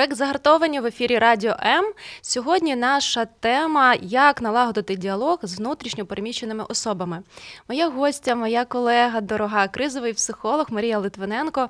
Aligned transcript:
Проект 0.00 0.16
загартовані 0.16 0.80
в 0.80 0.86
ефірі 0.86 1.18
Радіо 1.18 1.56
М. 1.62 1.84
Сьогодні 2.20 2.76
наша 2.76 3.24
тема 3.24 3.94
як 4.02 4.42
налагодити 4.42 4.96
діалог 4.96 5.38
з 5.42 5.58
внутрішньо 5.58 6.06
переміщеними 6.06 6.64
особами. 6.68 7.22
Моя 7.68 7.88
гостя, 7.88 8.34
моя 8.34 8.64
колега, 8.64 9.20
дорога 9.20 9.68
кризовий 9.68 10.12
психолог 10.12 10.66
Марія 10.70 10.98
Литвиненко. 10.98 11.68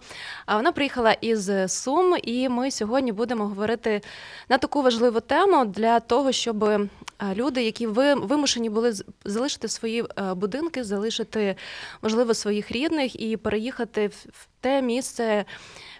Вона 0.54 0.72
приїхала 0.72 1.12
із 1.12 1.50
Сум, 1.68 2.16
і 2.22 2.48
ми 2.48 2.70
сьогодні 2.70 3.12
будемо 3.12 3.46
говорити 3.46 4.00
на 4.48 4.58
таку 4.58 4.82
важливу 4.82 5.20
тему 5.20 5.64
для 5.64 6.00
того, 6.00 6.32
щоб 6.32 6.88
люди, 7.34 7.62
які 7.62 7.86
вимушені 7.86 8.70
були 8.70 8.94
залишити 9.24 9.68
свої 9.68 10.04
е, 10.18 10.34
будинки, 10.34 10.84
залишити 10.84 11.56
можливо 12.02 12.34
своїх 12.34 12.70
рідних 12.72 13.20
і 13.20 13.36
переїхати 13.36 14.06
в 14.06 14.48
те 14.60 14.82
місце 14.82 15.44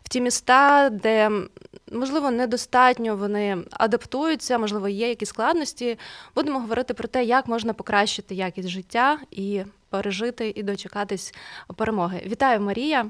в 0.03 0.09
ті 0.09 0.21
міста, 0.21 0.91
де 0.91 1.31
можливо 1.93 2.31
недостатньо 2.31 3.17
вони 3.17 3.59
адаптуються, 3.71 4.59
можливо, 4.59 4.89
є 4.89 5.09
якісь 5.09 5.29
складності. 5.29 5.99
Будемо 6.35 6.61
говорити 6.61 6.95
про 6.95 7.09
те, 7.09 7.25
як 7.25 7.49
можна 7.49 7.73
покращити 7.73 8.35
якість 8.35 8.69
життя 8.69 9.19
і 9.31 9.63
пережити 9.91 10.53
і 10.57 10.63
дочекатись 10.63 11.35
перемоги. 11.77 12.23
Вітаю, 12.27 12.61
Марія. 12.61 13.07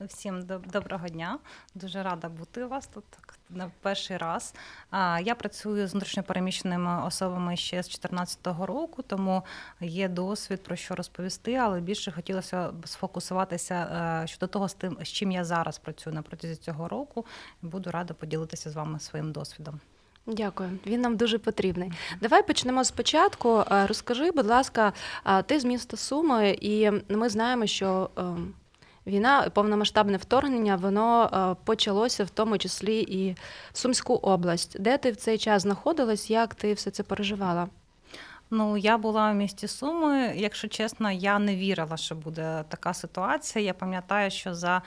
Всім 0.00 0.42
доброго 0.72 1.08
дня. 1.08 1.38
Дуже 1.74 2.02
рада 2.02 2.28
бути 2.28 2.64
у 2.64 2.68
вас 2.68 2.86
тут 2.86 3.04
на 3.50 3.70
перший 3.82 4.16
раз. 4.16 4.54
Я 5.22 5.34
працюю 5.34 5.88
з 5.88 5.92
внутрішньопереміщеними 5.92 7.06
особами 7.06 7.56
ще 7.56 7.82
з 7.82 7.86
2014 7.86 8.38
року, 8.46 9.02
тому 9.02 9.42
є 9.80 10.08
досвід 10.08 10.62
про 10.62 10.76
що 10.76 10.94
розповісти, 10.94 11.54
але 11.54 11.80
більше 11.80 12.12
хотілося 12.12 12.70
б 12.70 12.88
сфокусуватися 12.88 13.74
е, 13.74 14.26
щодо 14.26 14.46
того, 14.46 14.68
з 14.68 14.74
тим, 14.74 14.98
з 15.02 15.08
чим 15.08 15.30
я 15.30 15.44
зараз 15.44 15.78
працюю 15.78 16.14
на 16.14 16.22
протязі 16.22 16.56
цього 16.56 16.88
року. 16.88 17.26
Буду 17.62 17.90
рада 17.90 18.14
поділитися 18.14 18.70
з 18.70 18.74
вами 18.74 19.00
своїм 19.00 19.32
досвідом. 19.32 19.80
Дякую, 20.26 20.78
він 20.86 21.00
нам 21.00 21.16
дуже 21.16 21.38
потрібний. 21.38 21.92
Давай 22.20 22.46
почнемо 22.46 22.84
спочатку. 22.84 23.64
Е, 23.70 23.86
розкажи, 23.86 24.30
будь 24.30 24.46
ласка, 24.46 24.92
ти 25.46 25.60
з 25.60 25.64
міста 25.64 25.96
Суми, 25.96 26.50
і 26.60 26.90
ми 27.08 27.28
знаємо, 27.28 27.66
що 27.66 28.10
ем, 28.16 28.54
Війна, 29.08 29.50
повномасштабне 29.50 30.16
вторгнення, 30.16 30.76
воно 30.76 31.30
е, 31.32 31.64
почалося 31.64 32.24
в 32.24 32.30
тому 32.30 32.58
числі 32.58 33.00
і 33.00 33.36
в 33.72 33.78
Сумську 33.78 34.14
область. 34.14 34.80
Де 34.80 34.98
ти 34.98 35.10
в 35.10 35.16
цей 35.16 35.38
час 35.38 35.62
знаходилась? 35.62 36.30
Як 36.30 36.54
ти 36.54 36.72
все 36.72 36.90
це 36.90 37.02
переживала? 37.02 37.68
Ну, 38.50 38.76
я 38.76 38.98
була 38.98 39.32
в 39.32 39.34
місті 39.34 39.68
Суми. 39.68 40.32
Якщо 40.36 40.68
чесно, 40.68 41.10
я 41.10 41.38
не 41.38 41.56
вірила, 41.56 41.96
що 41.96 42.14
буде 42.14 42.64
така 42.68 42.94
ситуація. 42.94 43.64
Я 43.64 43.74
пам'ятаю, 43.74 44.30
що 44.30 44.54
за 44.54 44.82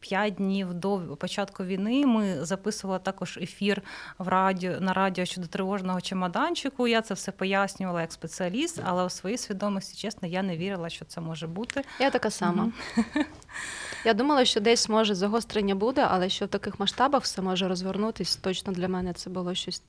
П'ять 0.00 0.34
днів 0.34 0.74
до 0.74 0.98
початку 0.98 1.64
війни 1.64 2.06
ми 2.06 2.44
записували 2.44 2.98
також 2.98 3.36
ефір 3.42 3.82
в 4.18 4.28
радіо 4.28 4.80
на 4.80 4.92
радіо 4.92 5.24
щодо 5.24 5.46
тривожного 5.46 6.00
чемоданчику. 6.00 6.88
Я 6.88 7.02
це 7.02 7.14
все 7.14 7.32
пояснювала 7.32 8.00
як 8.00 8.12
спеціаліст, 8.12 8.80
але 8.84 9.04
у 9.04 9.10
своїй 9.10 9.38
свідомості, 9.38 9.96
чесно, 9.96 10.28
я 10.28 10.42
не 10.42 10.56
вірила, 10.56 10.88
що 10.88 11.04
це 11.04 11.20
може 11.20 11.46
бути. 11.46 11.82
Я 12.00 12.10
така 12.10 12.30
сама. 12.30 12.72
Я 14.04 14.14
думала, 14.14 14.44
що 14.44 14.60
десь 14.60 14.88
може 14.88 15.14
загострення 15.14 15.74
буде, 15.74 16.06
але 16.10 16.28
що 16.28 16.44
в 16.44 16.48
таких 16.48 16.80
масштабах 16.80 17.22
все 17.22 17.42
може 17.42 17.68
розвернутись. 17.68 18.36
Точно 18.36 18.72
для 18.72 18.88
мене 18.88 19.12
це 19.12 19.30
було 19.30 19.54
щось 19.54 19.82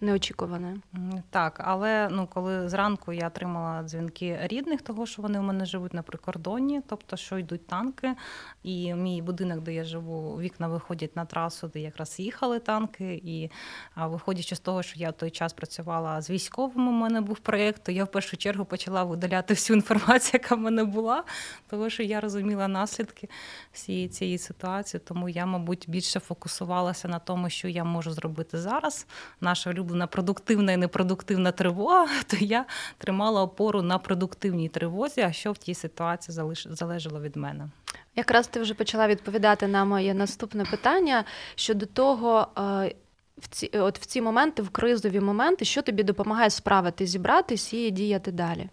неочікуване. 0.00 0.76
Так, 1.30 1.60
але 1.64 2.08
ну 2.10 2.26
коли 2.26 2.68
зранку 2.68 3.12
я 3.12 3.26
отримала 3.26 3.82
дзвінки 3.82 4.38
рідних, 4.42 4.82
того 4.82 5.06
що 5.06 5.22
вони 5.22 5.38
у 5.38 5.42
мене 5.42 5.66
живуть 5.66 5.94
на 5.94 6.02
прикордонні, 6.02 6.80
тобто 6.86 7.16
що 7.16 7.38
йдуть 7.38 7.66
танки, 7.66 8.14
і 8.62 8.94
мій 8.94 9.22
будинок, 9.22 9.60
де 9.60 9.74
я 9.74 9.84
живу, 9.84 10.40
вікна 10.40 10.68
виходять 10.68 11.16
на 11.16 11.24
трасу, 11.24 11.68
де 11.68 11.80
якраз 11.80 12.20
їхали 12.20 12.58
танки. 12.58 13.20
І 13.24 13.50
виходячи 13.96 14.56
з 14.56 14.60
того, 14.60 14.82
що 14.82 14.98
я 14.98 15.10
в 15.10 15.12
той 15.12 15.30
час 15.30 15.52
працювала 15.52 16.20
з 16.20 16.30
військовими, 16.30 16.88
у 16.88 16.94
мене 16.94 17.20
був 17.20 17.38
проєкт, 17.38 17.82
то 17.84 17.92
я 17.92 18.04
в 18.04 18.10
першу 18.10 18.36
чергу 18.36 18.64
почала 18.64 19.04
видаляти 19.04 19.54
всю 19.54 19.76
інформацію, 19.76 20.40
яка 20.42 20.54
в 20.54 20.58
мене 20.58 20.84
була, 20.84 21.24
тому 21.70 21.90
що 21.90 22.02
я 22.02 22.20
розуміла 22.20 22.68
наслідки 22.68 23.28
всієї 23.72 24.08
цієї 24.08 24.38
ситуації. 24.38 25.00
Тому 25.04 25.28
я, 25.28 25.46
мабуть, 25.46 25.84
більше 25.88 26.20
фокусувалася 26.20 27.08
на 27.08 27.18
тому, 27.18 27.50
що 27.50 27.68
я 27.68 27.84
можу 27.84 28.10
зробити 28.10 28.58
зараз. 28.58 29.06
Наша 29.40 29.72
улюблена 29.86 30.06
продуктивна 30.06 30.72
і 30.72 30.76
непродуктивна 30.76 31.52
тривога, 31.52 32.22
то 32.26 32.36
я 32.36 32.64
тримала 32.98 33.42
опору 33.42 33.82
на 33.82 33.98
продуктивній 33.98 34.68
тривозі, 34.68 35.20
а 35.20 35.32
що 35.32 35.52
в 35.52 35.58
тій 35.58 35.74
ситуації 35.74 36.54
залежало 36.70 37.20
від 37.20 37.36
мене. 37.36 37.68
Якраз 38.16 38.48
ти 38.48 38.60
вже 38.60 38.74
почала 38.74 39.08
відповідати 39.08 39.66
на 39.66 39.84
моє 39.84 40.14
наступне 40.14 40.64
питання 40.64 41.24
щодо 41.54 41.86
того. 41.86 42.48
Е, 42.58 42.94
в 43.38 43.48
ці 43.48 43.66
от 43.66 43.98
в 43.98 44.06
ці 44.06 44.20
моменти, 44.20 44.62
в 44.62 44.68
кризові 44.68 45.20
моменти, 45.20 45.64
що 45.64 45.82
тобі 45.82 46.02
допомагає 46.02 46.50
справити, 46.50 47.06
зібратись 47.06 47.72
і 47.72 47.90
діяти 47.90 48.32
далі? 48.32 48.68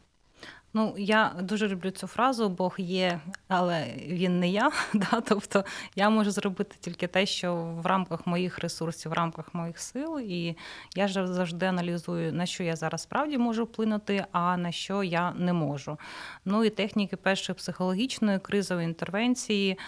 Ну, 0.75 0.95
я 0.97 1.35
дуже 1.41 1.67
люблю 1.67 1.91
цю 1.91 2.07
фразу 2.07 2.49
Бог 2.49 2.75
є, 2.77 3.19
але 3.47 3.87
він 4.07 4.39
не 4.39 4.49
я. 4.49 4.71
Да? 4.93 5.21
Тобто 5.21 5.65
я 5.95 6.09
можу 6.09 6.31
зробити 6.31 6.75
тільки 6.79 7.07
те, 7.07 7.25
що 7.25 7.55
в 7.55 7.85
рамках 7.85 8.27
моїх 8.27 8.59
ресурсів, 8.59 9.11
в 9.11 9.13
рамках 9.13 9.53
моїх 9.53 9.79
сил, 9.79 10.19
і 10.19 10.57
я 10.95 11.07
ж 11.07 11.27
завжди 11.27 11.65
аналізую, 11.65 12.33
на 12.33 12.45
що 12.45 12.63
я 12.63 12.75
зараз 12.75 13.01
справді 13.01 13.37
можу 13.37 13.63
вплинути, 13.63 14.25
а 14.31 14.57
на 14.57 14.71
що 14.71 15.03
я 15.03 15.31
не 15.31 15.53
можу. 15.53 15.97
Ну 16.45 16.63
і 16.63 16.69
техніки 16.69 17.15
першої 17.15 17.55
психологічної 17.55 18.39
кризової 18.39 18.85
інтервенції 18.87 19.79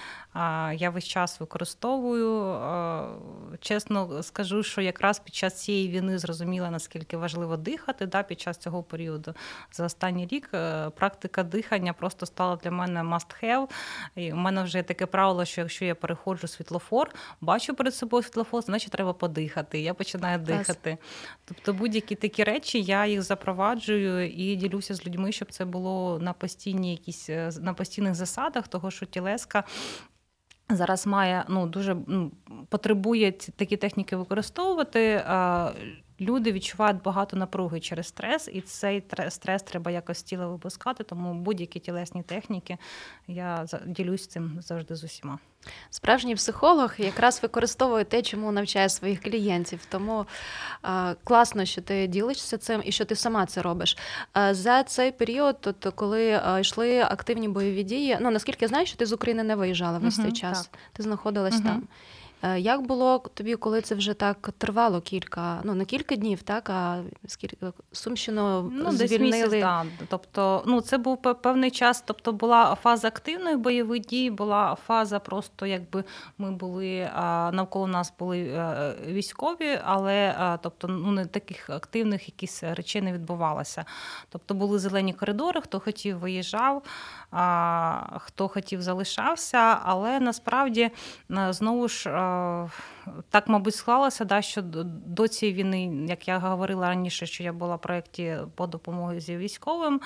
я 0.73 0.89
весь 0.93 1.05
час 1.05 1.39
використовую. 1.39 2.59
Чесно 3.59 4.23
скажу, 4.23 4.63
що 4.63 4.81
якраз 4.81 5.19
під 5.19 5.35
час 5.35 5.63
цієї 5.63 5.87
війни 5.87 6.17
зрозуміла, 6.17 6.71
наскільки 6.71 7.17
важливо 7.17 7.57
дихати 7.57 8.05
да, 8.05 8.23
під 8.23 8.39
час 8.41 8.57
цього 8.57 8.83
періоду. 8.83 9.33
За 9.71 9.85
останній 9.85 10.27
рік 10.27 10.49
е, 10.53 10.74
практика 10.95 11.43
дихання 11.43 11.93
просто 11.93 12.25
стала 12.25 12.55
для 12.55 12.71
мене 12.71 13.01
must 13.01 13.43
have. 13.43 13.69
І 14.15 14.33
У 14.33 14.35
мене 14.35 14.63
вже 14.63 14.77
є 14.77 14.83
таке 14.83 15.05
правило, 15.05 15.45
що 15.45 15.61
якщо 15.61 15.85
я 15.85 15.95
переходжу 15.95 16.47
світлофор, 16.47 17.09
бачу 17.41 17.75
перед 17.75 17.95
собою 17.95 18.23
світлофор, 18.23 18.61
значить 18.61 18.91
треба 18.91 19.13
подихати. 19.13 19.79
Я 19.79 19.93
починаю 19.93 20.39
дихати. 20.39 20.97
Тобто 21.45 21.73
будь-які 21.73 22.15
такі 22.15 22.43
речі 22.43 22.81
я 22.81 23.05
їх 23.05 23.21
запроваджую 23.21 24.29
і 24.29 24.55
ділюся 24.55 24.95
з 24.95 25.05
людьми, 25.05 25.31
щоб 25.31 25.51
це 25.51 25.65
було 25.65 26.19
на 26.19 26.33
постійній 26.33 26.91
якісь 26.91 27.29
е, 27.29 27.51
на 27.61 27.73
постійних 27.73 28.15
засадах, 28.15 28.67
того 28.67 28.91
що 28.91 29.05
тілеска 29.05 29.63
Зараз 30.69 31.07
має 31.07 31.45
ну 31.49 31.67
дуже 31.67 31.97
ну, 32.07 32.31
потребує 32.69 33.31
такі 33.31 33.77
техніки 33.77 34.15
використовувати. 34.15 35.23
Люди 36.21 36.51
відчувають 36.51 37.01
багато 37.01 37.37
напруги 37.37 37.79
через 37.79 38.07
стрес, 38.07 38.49
і 38.53 38.61
цей 38.61 39.03
стрес 39.29 39.63
треба 39.63 39.91
якось 39.91 40.23
тіла 40.23 40.47
випускати. 40.47 41.03
Тому 41.03 41.33
будь-які 41.33 41.79
тілесні 41.79 42.23
техніки 42.23 42.77
я 43.27 43.65
ділюсь 43.85 44.27
цим 44.27 44.57
завжди 44.61 44.95
з 44.95 45.03
усіма. 45.03 45.39
Справжній 45.89 46.35
психолог 46.35 46.93
якраз 46.97 47.39
використовує 47.43 48.03
те, 48.03 48.21
чому 48.21 48.51
навчає 48.51 48.89
своїх 48.89 49.21
клієнтів. 49.21 49.85
Тому 49.89 50.25
а, 50.81 51.13
класно, 51.23 51.65
що 51.65 51.81
ти 51.81 52.07
ділишся 52.07 52.57
цим 52.57 52.81
і 52.85 52.91
що 52.91 53.05
ти 53.05 53.15
сама 53.15 53.45
це 53.45 53.61
робиш. 53.61 53.97
А, 54.33 54.53
за 54.53 54.83
цей 54.83 55.11
період, 55.11 55.57
тобто, 55.61 55.91
коли 55.91 56.41
а, 56.45 56.59
йшли 56.59 56.99
активні 57.01 57.47
бойові 57.47 57.83
дії, 57.83 58.17
ну 58.21 58.31
наскільки 58.31 58.65
я 58.65 58.67
знаю, 58.69 58.85
що 58.85 58.97
ти 58.97 59.05
з 59.05 59.13
України 59.13 59.43
не 59.43 59.55
виїжджала 59.55 59.97
весь 59.97 60.15
цей 60.15 60.31
час, 60.31 60.67
так. 60.67 60.79
ти 60.93 61.03
знаходилась 61.03 61.55
угу. 61.55 61.63
там. 61.63 61.87
Е, 62.45 62.59
як 62.59 62.81
було 62.81 63.23
тобі, 63.33 63.55
коли 63.55 63.81
це 63.81 63.95
вже 63.95 64.13
так 64.13 64.49
тривало 64.57 65.01
кілька, 65.01 65.61
ну 65.63 65.73
не 65.73 65.85
кілька 65.85 66.15
днів, 66.15 66.41
так 66.41 66.69
а 66.69 67.01
скільки 67.27 67.57
Сумщину 67.91 68.71
ну, 68.73 68.91
звільнили? 68.91 69.31
Десь 69.31 69.51
місяць, 69.51 69.61
да. 69.61 69.85
Тобто, 70.07 70.63
ну 70.67 70.81
це 70.81 70.97
був 70.97 71.21
певний 71.21 71.71
час. 71.71 72.03
Тобто 72.05 72.33
була 72.33 72.75
фаза 72.75 73.07
активної 73.07 73.55
бойових 73.55 74.01
дій, 74.01 74.29
була 74.29 74.77
фаза 74.87 75.19
просто, 75.19 75.65
якби 75.65 76.03
ми 76.37 76.51
були 76.51 77.09
навколо 77.51 77.87
нас 77.87 78.13
були 78.19 78.39
е, 78.39 78.95
військові, 79.07 79.79
але 79.83 80.35
тобто, 80.61 80.87
ну 80.87 81.11
не 81.11 81.25
таких 81.25 81.69
активних 81.69 82.27
якісь 82.27 82.63
речей 82.63 83.01
не 83.01 83.13
відбувалося. 83.13 83.85
Тобто 84.29 84.53
були 84.53 84.79
зелені 84.79 85.13
коридори, 85.13 85.61
хто 85.61 85.79
хотів, 85.79 86.17
виїжджав, 86.19 86.83
хто 88.19 88.47
хотів, 88.47 88.81
залишався, 88.81 89.79
але 89.83 90.19
насправді 90.19 90.91
знову 91.29 91.87
ж 91.87 92.09
так, 93.29 93.47
мабуть, 93.47 93.75
склалося, 93.75 94.25
да, 94.25 94.41
що 94.41 94.61
до 94.61 95.27
цієї 95.27 95.57
війни, 95.57 96.05
як 96.09 96.27
я 96.27 96.37
говорила 96.37 96.87
раніше, 96.87 97.25
що 97.25 97.43
я 97.43 97.53
була 97.53 97.75
в 97.75 97.81
проєкті 97.81 98.37
по 98.55 98.67
допомозі 98.67 99.37
військовим. 99.37 100.01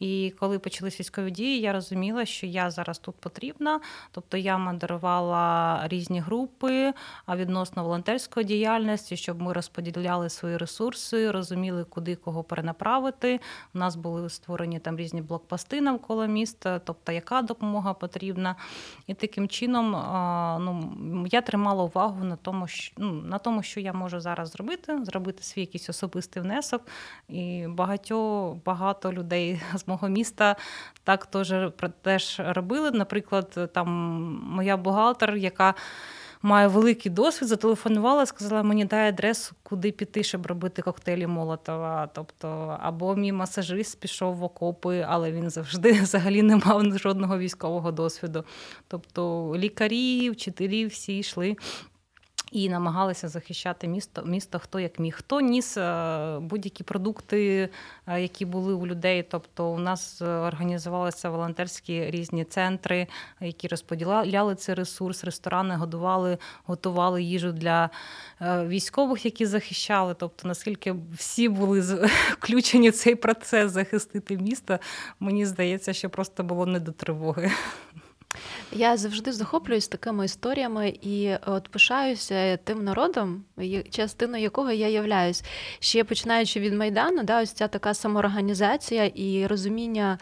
І 0.00 0.34
коли 0.40 0.58
почались 0.58 1.00
військові 1.00 1.30
дії, 1.30 1.60
я 1.60 1.72
розуміла, 1.72 2.24
що 2.24 2.46
я 2.46 2.70
зараз 2.70 2.98
тут 2.98 3.14
потрібна. 3.14 3.80
Тобто 4.10 4.36
я 4.36 4.58
модерувала 4.58 5.80
різні 5.88 6.20
групи 6.20 6.92
відносно 7.28 7.82
волонтерської 7.82 8.46
діяльності, 8.46 9.16
щоб 9.16 9.42
ми 9.42 9.52
розподіляли 9.52 10.28
свої 10.28 10.56
ресурси, 10.56 11.30
розуміли, 11.30 11.84
куди 11.84 12.16
кого 12.16 12.42
перенаправити. 12.42 13.40
У 13.74 13.78
нас 13.78 13.96
були 13.96 14.30
створені 14.30 14.78
там 14.78 14.96
різні 14.96 15.22
блокпости 15.22 15.80
навколо 15.80 16.26
міста, 16.26 16.78
тобто 16.84 17.12
яка 17.12 17.42
допомога 17.42 17.94
потрібна. 17.94 18.56
І 19.06 19.14
таким 19.14 19.48
чином 19.48 19.90
ну, 20.64 21.26
я 21.30 21.40
тримала 21.40 21.67
увагу 21.74 22.24
на 22.24 22.36
тому, 22.36 22.66
що 22.68 22.94
ну, 22.98 23.12
на 23.12 23.38
тому, 23.38 23.62
що 23.62 23.80
я 23.80 23.92
можу 23.92 24.20
зараз 24.20 24.50
зробити, 24.50 25.04
зробити 25.04 25.42
свій 25.42 25.60
якийсь 25.60 25.90
особистий 25.90 26.42
внесок. 26.42 26.82
І 27.28 27.66
багато, 27.68 28.56
багато 28.64 29.12
людей 29.12 29.60
з 29.74 29.88
мого 29.88 30.08
міста 30.08 30.56
так 31.04 31.26
теж, 31.26 31.54
теж 32.02 32.40
робили. 32.44 32.90
Наприклад, 32.90 33.70
там 33.74 33.88
моя 34.42 34.76
бухгалтер, 34.76 35.36
яка 35.36 35.74
має 36.42 36.68
великий 36.68 37.12
досвід, 37.12 37.48
зателефонувала, 37.48 38.26
сказала, 38.26 38.62
мені 38.62 38.84
дай 38.84 39.08
адресу, 39.08 39.54
куди 39.62 39.92
піти, 39.92 40.22
щоб 40.22 40.46
робити 40.46 40.82
коктейлі 40.82 41.26
Молотова. 41.26 42.08
Тобто, 42.14 42.78
або 42.80 43.16
мій 43.16 43.32
масажист 43.32 44.00
пішов 44.00 44.36
в 44.36 44.42
окопи, 44.42 45.06
але 45.08 45.32
він 45.32 45.50
завжди 45.50 45.92
взагалі 46.02 46.42
не 46.42 46.56
мав 46.56 46.98
жодного 46.98 47.38
військового 47.38 47.92
досвіду. 47.92 48.44
Тобто 48.88 49.52
лікарі, 49.56 50.30
вчителі 50.30 50.86
всі 50.86 51.18
йшли 51.18 51.56
і 52.52 52.68
намагалися 52.68 53.28
захищати 53.28 53.88
місто, 53.88 54.22
місто 54.26 54.58
хто 54.58 54.80
як 54.80 54.98
міг. 54.98 55.14
Хто 55.18 55.40
ніс 55.40 55.76
е, 55.76 56.38
будь-які 56.38 56.84
продукти, 56.84 57.68
е, 58.06 58.22
які 58.22 58.44
були 58.44 58.74
у 58.74 58.86
людей. 58.86 59.22
Тобто, 59.22 59.70
у 59.70 59.78
нас 59.78 60.22
організувалися 60.22 61.30
волонтерські 61.30 62.10
різні 62.10 62.44
центри, 62.44 63.06
які 63.40 63.68
розподіляли 63.68 64.54
цей 64.54 64.74
ресурс, 64.74 65.24
ресторани 65.24 65.74
годували, 65.74 66.38
готували 66.64 67.22
їжу 67.22 67.52
для 67.52 67.90
е, 68.40 68.66
військових, 68.66 69.24
які 69.24 69.46
захищали. 69.46 70.14
Тобто, 70.14 70.48
наскільки 70.48 70.94
всі 71.16 71.48
були 71.48 71.80
включені 72.32 72.90
в 72.90 72.94
цей 72.94 73.14
процес 73.14 73.72
захистити 73.72 74.36
місто, 74.36 74.78
мені 75.20 75.46
здається, 75.46 75.92
що 75.92 76.10
просто 76.10 76.44
було 76.44 76.66
не 76.66 76.80
до 76.80 76.92
тривоги. 76.92 77.52
Я 78.72 78.96
завжди 78.96 79.32
захоплююсь 79.32 79.88
такими 79.88 80.24
історіями 80.24 80.88
і 81.02 81.34
от 81.46 81.68
пишаюся 81.68 82.56
тим 82.56 82.84
народом, 82.84 83.44
частиною 83.90 84.42
якого 84.42 84.70
я 84.70 84.88
являюсь. 84.88 85.44
Ще 85.80 86.04
починаючи 86.04 86.60
від 86.60 86.74
Майдану, 86.74 87.22
да, 87.22 87.42
ось 87.42 87.52
ця 87.52 87.68
така 87.68 87.94
самоорганізація 87.94 89.06
і 89.06 89.46
розуміння. 89.46 90.18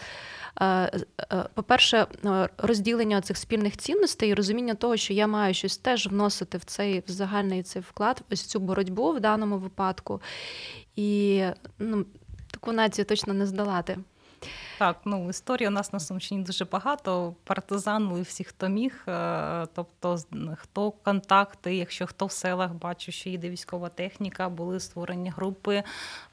Е, 0.60 0.66
е, 0.66 1.44
по-перше, 1.54 2.06
е, 2.24 2.48
розділення 2.58 3.20
цих 3.20 3.36
спільних 3.36 3.76
цінностей 3.76 4.30
і 4.30 4.34
розуміння 4.34 4.74
того, 4.74 4.96
що 4.96 5.12
я 5.12 5.26
маю 5.26 5.54
щось 5.54 5.78
теж 5.78 6.06
вносити 6.06 6.58
в 6.58 6.64
цей 6.64 7.02
в 7.06 7.10
загальний 7.10 7.62
цей 7.62 7.82
вклад, 7.82 8.22
ось 8.32 8.42
цю 8.42 8.60
боротьбу 8.60 9.12
в 9.12 9.20
даному 9.20 9.58
випадку. 9.58 10.20
І 10.96 11.42
ну, 11.78 12.06
таку 12.50 12.72
націю 12.72 13.04
точно 13.04 13.34
не 13.34 13.46
здолати. 13.46 13.98
Так, 14.78 14.96
ну 15.04 15.30
історії 15.30 15.68
у 15.68 15.70
нас 15.70 15.92
на 15.92 16.00
Сумщині 16.00 16.42
дуже 16.44 16.64
багато. 16.64 17.34
Партизанили 17.44 18.22
всі, 18.22 18.44
хто 18.44 18.68
міг. 18.68 19.04
Е, 19.08 19.66
тобто, 19.74 20.18
хто 20.56 20.90
контакти, 20.90 21.76
якщо 21.76 22.06
хто 22.06 22.26
в 22.26 22.32
селах 22.32 22.72
бачив, 22.72 23.14
що 23.14 23.30
їде 23.30 23.50
військова 23.50 23.88
техніка, 23.88 24.48
були 24.48 24.80
створені 24.80 25.30
групи 25.30 25.82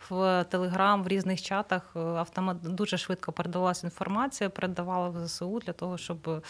в 0.10 0.44
Телеграм, 0.50 1.04
в 1.04 1.08
різних 1.08 1.42
чатах. 1.42 1.82
Е, 1.96 2.00
автомат 2.00 2.58
дуже 2.62 2.98
швидко 2.98 3.32
передавалася 3.32 3.88
інформація, 3.88 4.50
передавали 4.50 5.10
в 5.10 5.28
ЗСУ 5.28 5.60
для 5.66 5.74
того, 5.74 5.98
щоб 5.98 6.44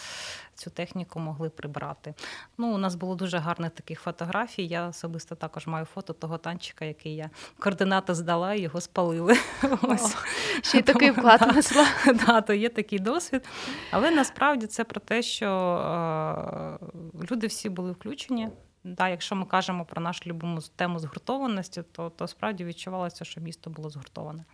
цю 0.54 0.70
техніку 0.70 1.20
могли 1.20 1.48
прибрати. 1.48 2.14
Ну, 2.58 2.74
У 2.74 2.78
нас 2.78 2.94
було 2.94 3.14
дуже 3.14 3.38
гарних 3.38 3.70
таких 3.70 4.00
фотографій. 4.00 4.66
Я 4.66 4.88
особисто 4.88 5.34
також 5.34 5.66
маю 5.66 5.84
фото 5.84 6.12
того 6.12 6.38
танчика, 6.38 6.84
який 6.84 7.16
я 7.16 7.30
координати 7.58 8.14
здала 8.14 8.54
і 8.54 8.60
його 8.60 8.80
спалили. 8.80 9.36
Ось. 9.82 10.16
Ще 10.62 10.78
й 10.78 10.82
такий 10.82 11.10
вклад 11.10 11.42
внесла. 11.84 12.14
Да, 12.26 12.40
то 12.40 12.54
є 12.54 12.68
такий 12.68 12.98
досвід. 12.98 13.44
Але 13.90 14.10
насправді 14.10 14.66
це 14.66 14.84
про 14.84 15.00
те, 15.00 15.22
що 15.22 15.46
е, 15.46 17.24
люди 17.30 17.46
всі 17.46 17.68
були 17.68 17.92
включені. 17.92 18.48
Да, 18.84 19.08
Якщо 19.08 19.36
ми 19.36 19.46
кажемо 19.46 19.84
про 19.84 20.02
нашу 20.02 20.22
любиму 20.26 20.60
тему 20.76 20.98
згуртованості, 20.98 21.82
то 21.92 22.10
то 22.10 22.28
справді 22.28 22.64
відчувалося, 22.64 23.24
що 23.24 23.40
місто 23.40 23.70
було 23.70 23.90
згуртоване. 23.90 24.44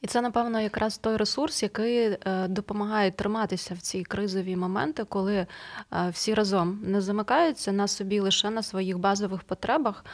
І 0.00 0.06
це, 0.06 0.20
напевно, 0.20 0.60
якраз 0.60 0.98
той 0.98 1.16
ресурс, 1.16 1.62
який 1.62 1.98
е, 1.98 2.18
допомагає 2.48 3.10
триматися 3.10 3.74
в 3.74 3.78
ці 3.78 4.04
кризові 4.04 4.56
моменти, 4.56 5.04
коли 5.04 5.34
е, 5.36 5.46
всі 6.10 6.34
разом 6.34 6.80
не 6.82 7.00
замикаються 7.00 7.72
на 7.72 7.88
собі 7.88 8.20
лише 8.20 8.50
на 8.50 8.62
своїх 8.62 8.98
базових 8.98 9.42
потребах, 9.42 10.04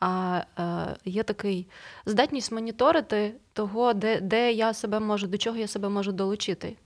а 0.00 0.42
е, 0.58 0.96
є 1.04 1.22
такий 1.22 1.68
здатність 2.06 2.52
моніторити 2.52 3.34
того, 3.52 3.92
де, 3.92 4.20
де 4.20 4.52
я 4.52 4.74
себе 4.74 5.00
можу, 5.00 5.26
до 5.26 5.38
чого 5.38 5.56
я 5.56 5.66
себе 5.66 5.88
можу 5.88 6.12
долучити. 6.12 6.76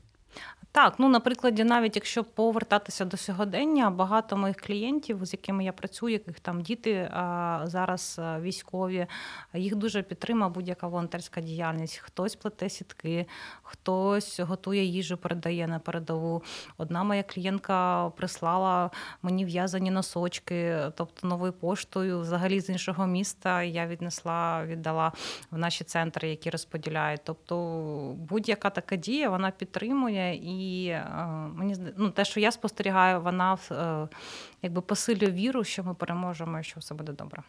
Так, 0.72 0.94
ну 0.98 1.08
наприклад, 1.08 1.58
навіть 1.58 1.96
якщо 1.96 2.24
повертатися 2.24 3.04
до 3.04 3.16
сьогодення, 3.16 3.90
багато 3.90 4.36
моїх 4.36 4.56
клієнтів, 4.56 5.24
з 5.24 5.32
якими 5.32 5.64
я 5.64 5.72
працюю, 5.72 6.12
яких 6.12 6.40
там 6.40 6.62
діти 6.62 7.10
а, 7.12 7.60
зараз 7.64 8.20
військові, 8.40 9.06
їх 9.54 9.76
дуже 9.76 10.02
підтримує 10.02 10.50
будь-яка 10.50 10.88
волонтерська 10.88 11.40
діяльність. 11.40 11.96
Хтось 11.96 12.36
плете 12.36 12.68
сітки, 12.68 13.26
хтось 13.62 14.40
готує 14.40 14.84
їжу, 14.84 15.16
передає 15.16 15.66
на 15.66 15.78
передову. 15.78 16.42
Одна 16.78 17.04
моя 17.04 17.22
клієнтка 17.22 18.10
прислала 18.16 18.90
мені 19.22 19.44
в'язані 19.44 19.90
носочки, 19.90 20.78
тобто 20.96 21.26
новою 21.26 21.52
поштою, 21.52 22.20
взагалі 22.20 22.60
з 22.60 22.68
іншого 22.68 23.06
міста. 23.06 23.62
Я 23.62 23.86
віднесла, 23.86 24.64
віддала 24.66 25.12
в 25.50 25.58
наші 25.58 25.84
центри, 25.84 26.28
які 26.28 26.50
розподіляють. 26.50 27.20
Тобто 27.24 27.56
будь-яка 28.18 28.70
така 28.70 28.96
дія 28.96 29.30
вона 29.30 29.50
підтримує 29.50 30.34
і. 30.34 30.59
І 30.60 30.86
е, 30.86 31.04
мені 31.54 31.76
ну, 31.96 32.10
те, 32.10 32.24
що 32.24 32.40
я 32.40 32.52
спостерігаю, 32.52 33.20
вона 33.20 33.58
е, 33.70 34.08
якби 34.62 34.80
посилює 34.80 35.30
віру, 35.30 35.64
що 35.64 35.84
ми 35.84 35.94
переможемо 35.94 36.62
що 36.62 36.80
все 36.80 36.94
буде 36.94 37.12
добре. 37.12 37.42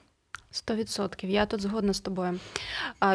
Сто 0.51 0.75
відсотків, 0.75 1.29
я 1.29 1.45
тут 1.45 1.61
згодна 1.61 1.93
з 1.93 1.99
тобою. 1.99 2.39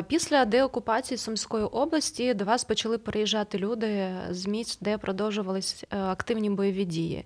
Після 0.09 0.45
деокупації 0.45 1.19
Сумської 1.19 1.65
області 1.65 2.35
до 2.35 2.45
вас 2.45 2.65
почали 2.65 2.99
приїжджати 2.99 3.59
люди 3.59 4.15
з 4.31 4.47
місць, 4.47 4.79
де 4.81 4.99
продовжувались 4.99 5.85
е, 5.91 5.99
активні 5.99 6.51
бойові 6.51 6.85
дії. 6.85 7.25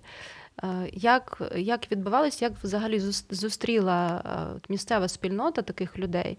Як 0.93 1.41
як 1.55 1.91
відбувалось, 1.91 2.41
як 2.41 2.53
взагалі 2.63 2.99
зустріла 3.29 4.23
місцева 4.69 5.07
спільнота 5.07 5.61
таких 5.61 5.97
людей? 5.97 6.37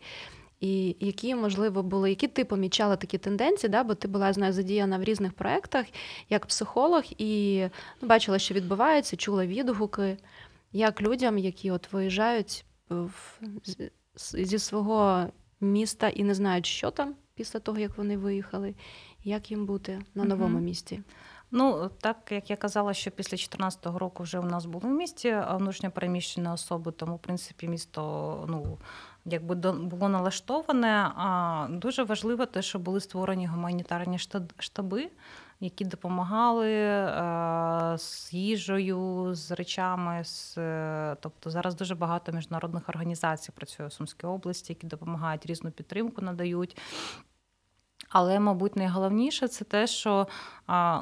І 0.62 0.96
які, 1.00 1.34
можливо, 1.34 1.82
були, 1.82 2.10
які 2.10 2.28
ти 2.28 2.44
помічала 2.44 2.96
такі 2.96 3.18
тенденції, 3.18 3.70
да? 3.70 3.84
бо 3.84 3.94
ти 3.94 4.08
була 4.08 4.32
знаю, 4.32 4.52
задіяна 4.52 4.98
в 4.98 5.04
різних 5.04 5.32
проєктах 5.32 5.86
як 6.30 6.46
психолог, 6.46 7.02
і 7.18 7.62
ну, 8.02 8.08
бачила, 8.08 8.38
що 8.38 8.54
відбувається, 8.54 9.16
чула 9.16 9.46
відгуки, 9.46 10.16
як 10.72 11.02
людям, 11.02 11.38
які 11.38 11.70
от 11.70 11.92
виїжджають 11.92 12.64
в, 12.88 13.40
зі 14.16 14.58
свого 14.58 15.26
міста 15.60 16.08
і 16.08 16.24
не 16.24 16.34
знають, 16.34 16.66
що 16.66 16.90
там 16.90 17.14
після 17.34 17.60
того, 17.60 17.78
як 17.78 17.98
вони 17.98 18.16
виїхали, 18.16 18.74
як 19.24 19.50
їм 19.50 19.66
бути 19.66 20.02
на 20.14 20.24
новому 20.24 20.58
mm-hmm. 20.58 20.62
місці. 20.62 21.00
Ну, 21.54 21.90
так 22.00 22.16
як 22.30 22.50
я 22.50 22.56
казала, 22.56 22.94
що 22.94 23.10
після 23.10 23.36
2014 23.36 23.86
року 23.86 24.22
вже 24.22 24.38
у 24.38 24.42
нас 24.42 24.66
були 24.66 24.88
в 24.88 24.92
місті 24.92 25.36
внутрішньопереміщені 25.50 26.48
особи, 26.48 26.92
тому 26.92 27.16
в 27.16 27.18
принципі 27.18 27.68
місто 27.68 28.44
ну 28.48 28.78
якби 29.24 29.72
було 29.72 30.08
налаштоване. 30.08 31.12
А 31.16 31.66
дуже 31.70 32.02
важливо 32.02 32.46
те, 32.46 32.62
що 32.62 32.78
були 32.78 33.00
створені 33.00 33.46
гуманітарні 33.46 34.18
штаби, 34.58 35.10
які 35.60 35.84
допомагали 35.84 36.70
е, 36.70 37.98
з 37.98 38.32
їжею, 38.32 39.34
з 39.34 39.50
речами. 39.50 40.24
З, 40.24 40.58
е, 40.58 41.16
Тобто 41.20 41.50
зараз 41.50 41.74
дуже 41.74 41.94
багато 41.94 42.32
міжнародних 42.32 42.88
організацій 42.88 43.52
працює 43.52 43.86
в 43.86 43.92
Сумській 43.92 44.26
області, 44.26 44.72
які 44.72 44.86
допомагають 44.86 45.46
різну 45.46 45.70
підтримку, 45.70 46.22
надають. 46.22 46.76
Але, 48.12 48.40
мабуть, 48.40 48.76
найголовніше 48.76 49.48
це 49.48 49.64
те, 49.64 49.86
що 49.86 50.26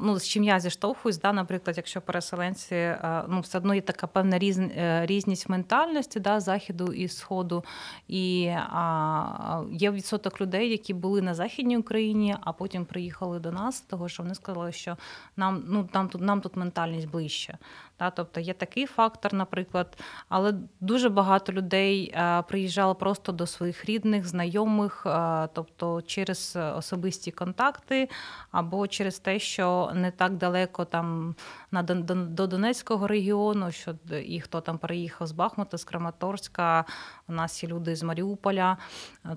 ну, 0.01 0.19
з 0.19 0.27
чим 0.27 0.43
я 0.43 0.59
зіштовхуюсь, 0.59 1.19
да, 1.19 1.33
наприклад, 1.33 1.77
якщо 1.77 2.01
переселенці, 2.01 2.95
ну, 3.27 3.39
все 3.39 3.57
одно 3.57 3.75
є 3.75 3.81
така 3.81 4.07
певна 4.07 4.37
е, 4.41 5.05
різність 5.05 5.49
в 5.49 5.51
ментальності 5.51 6.19
да, 6.19 6.39
заходу 6.39 6.93
і 6.93 7.07
сходу. 7.07 7.63
І 8.07 8.47
а, 8.55 9.61
є 9.71 9.91
відсоток 9.91 10.41
людей, 10.41 10.69
які 10.69 10.93
були 10.93 11.21
на 11.21 11.33
Західній 11.33 11.77
Україні, 11.77 12.35
а 12.41 12.53
потім 12.53 12.85
приїхали 12.85 13.39
до 13.39 13.51
нас, 13.51 13.81
того 13.81 14.09
що 14.09 14.23
вони 14.23 14.35
сказали, 14.35 14.71
що 14.71 14.97
нам 15.37 15.63
ну, 15.67 15.89
нам 15.93 16.09
тут 16.09 16.21
нам 16.21 16.41
тут 16.41 16.55
ментальність 16.55 17.09
ближче. 17.09 17.57
Да, 17.99 18.09
Тобто 18.09 18.39
є 18.39 18.53
такий 18.53 18.85
фактор, 18.85 19.33
наприклад, 19.33 19.97
але 20.29 20.53
дуже 20.79 21.09
багато 21.09 21.53
людей 21.53 22.15
приїжджало 22.47 22.95
просто 22.95 23.31
до 23.31 23.47
своїх 23.47 23.85
рідних, 23.85 24.27
знайомих, 24.27 25.07
тобто 25.53 26.01
через 26.01 26.57
особисті 26.75 27.00
контакти 27.31 28.09
або 28.51 28.87
через 28.87 29.19
те, 29.19 29.39
що 29.39 29.91
не 29.95 30.11
так 30.11 30.37
далеко 30.37 30.85
там 30.85 31.35
на 31.71 31.83
до 31.83 32.47
Донецького 32.47 33.07
регіону, 33.07 33.71
що 33.71 33.95
і 34.25 34.39
хто 34.41 34.61
там 34.61 34.77
переїхав 34.77 35.27
з 35.27 35.31
Бахмута, 35.31 35.77
з 35.77 35.83
Краматорська. 35.83 36.85
У 37.27 37.33
нас 37.33 37.63
є 37.63 37.69
люди 37.69 37.95
з 37.95 38.03
Маріуполя. 38.03 38.77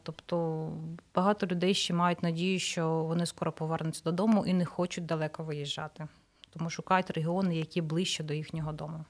Тобто 0.03 0.69
багато 1.15 1.47
людей 1.47 1.75
ще 1.75 1.95
мають 1.95 2.23
надію, 2.23 2.59
що 2.59 2.89
вони 2.89 3.27
скоро 3.27 3.53
повернуться 3.53 4.03
додому 4.05 4.47
і 4.47 4.53
не 4.55 4.65
хочуть 4.65 5.07
далеко 5.07 5.43
виїжджати, 5.43 6.09
тому 6.51 6.71
шукають 6.71 7.11
регіони, 7.11 7.57
які 7.57 7.83
ближче 7.83 8.25
до 8.25 8.35
їхнього 8.35 8.73
дому. 8.73 9.05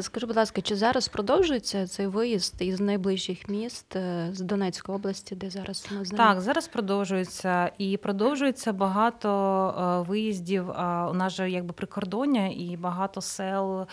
Скажи, 0.00 0.26
будь 0.26 0.36
ласка, 0.36 0.60
чи 0.60 0.76
зараз 0.76 1.08
продовжується 1.08 1.86
цей 1.86 2.06
виїзд 2.06 2.54
із 2.62 2.80
найближчих 2.80 3.48
міст 3.48 3.96
е, 3.96 4.28
з 4.32 4.40
Донецької 4.40 4.96
області, 4.96 5.34
де 5.34 5.50
зараз 5.50 5.86
ми 5.90 6.04
знаємо? 6.04 6.34
Так, 6.34 6.40
зараз 6.40 6.68
продовжується 6.68 7.72
і 7.78 7.96
продовжується 7.96 8.72
багато 8.72 9.28
е, 9.78 10.08
виїздів. 10.08 10.68
У 11.10 11.14
нас 11.14 11.32
же 11.32 11.50
якби 11.50 11.72
прикордоння, 11.72 12.46
і 12.46 12.76
багато 12.76 13.20
сел 13.20 13.86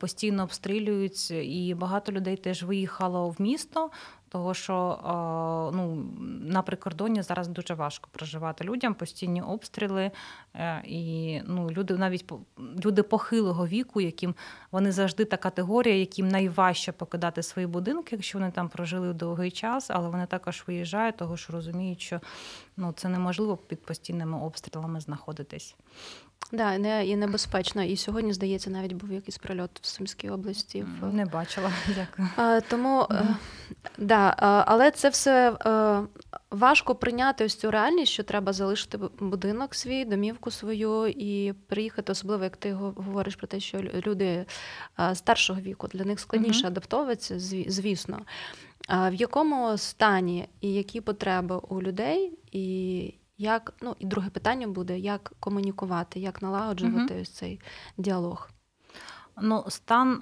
постійно 0.00 0.42
обстрілюють, 0.42 1.30
і 1.30 1.74
багато 1.78 2.12
людей 2.12 2.36
теж 2.36 2.62
виїхало 2.62 3.28
в 3.28 3.42
місто. 3.42 3.90
Того, 4.30 4.54
що 4.54 4.98
ну, 5.74 6.06
на 6.42 6.62
прикордонні 6.62 7.22
зараз 7.22 7.48
дуже 7.48 7.74
важко 7.74 8.08
проживати 8.12 8.64
людям, 8.64 8.94
постійні 8.94 9.42
обстріли, 9.42 10.02
е, 10.02 10.12
і 10.84 11.40
ну, 11.46 11.70
люди 11.70 11.96
навіть 11.96 12.32
люди 12.84 13.02
похилого 13.02 13.66
віку, 13.66 14.00
яким 14.00 14.34
вони 14.72 14.92
завжди 14.92 15.24
та 15.24 15.36
категорія, 15.36 15.96
яким 15.96 16.28
найважче 16.28 16.92
покидати 16.92 17.42
свої 17.42 17.66
будинки, 17.66 18.16
якщо 18.16 18.38
вони 18.38 18.50
там 18.50 18.68
прожили 18.68 19.12
довгий 19.12 19.50
час, 19.50 19.90
але 19.90 20.08
вони 20.08 20.26
також 20.26 20.64
виїжджають, 20.66 21.16
того 21.16 21.36
що 21.36 21.52
розуміють, 21.52 22.00
що 22.00 22.20
ну, 22.76 22.92
це 22.92 23.08
неможливо 23.08 23.56
під 23.56 23.82
постійними 23.82 24.38
обстрілами 24.38 25.00
знаходитись. 25.00 25.76
Да, 26.52 26.78
не 26.78 27.06
і 27.06 27.16
небезпечно. 27.16 27.82
І 27.82 27.96
сьогодні, 27.96 28.32
здається, 28.32 28.70
навіть 28.70 28.92
був 28.92 29.12
якийсь 29.12 29.38
прильот 29.38 29.70
в 29.82 29.86
Сумській 29.86 30.30
області. 30.30 30.84
Не 31.12 31.24
бачила, 31.24 31.72
дякую. 31.96 32.28
А, 32.36 32.60
Тому 32.60 33.00
mm-hmm. 33.00 33.34
да, 33.98 34.34
але 34.66 34.90
це 34.90 35.08
все 35.08 35.52
е, 35.66 36.00
важко 36.50 36.94
прийняти 36.94 37.44
ось 37.44 37.54
цю 37.54 37.70
реальність, 37.70 38.12
що 38.12 38.22
треба 38.22 38.52
залишити 38.52 38.98
будинок 39.20 39.74
свій, 39.74 40.04
домівку 40.04 40.39
свою 40.48 41.06
і 41.06 41.52
приїхати, 41.52 42.12
особливо 42.12 42.44
як 42.44 42.56
ти 42.56 42.72
говориш 42.72 43.36
про 43.36 43.46
те, 43.46 43.60
що 43.60 43.80
люди 43.80 44.46
старшого 45.14 45.60
віку 45.60 45.88
для 45.88 46.04
них 46.04 46.20
складніше 46.20 46.66
адаптовуватися, 46.66 47.40
звісно. 47.70 48.20
В 48.88 49.14
якому 49.14 49.78
стані 49.78 50.48
і 50.60 50.72
які 50.72 51.00
потреби 51.00 51.60
у 51.68 51.82
людей, 51.82 52.38
і 52.52 53.14
як 53.38 53.74
ну 53.82 53.96
і 53.98 54.06
друге 54.06 54.30
питання 54.30 54.68
буде: 54.68 54.98
як 54.98 55.32
комунікувати, 55.40 56.20
як 56.20 56.42
налагоджувати 56.42 57.14
угу. 57.14 57.22
ось 57.22 57.30
цей 57.30 57.60
діалог. 57.98 58.50
Ну, 59.42 59.64
стан 59.68 60.20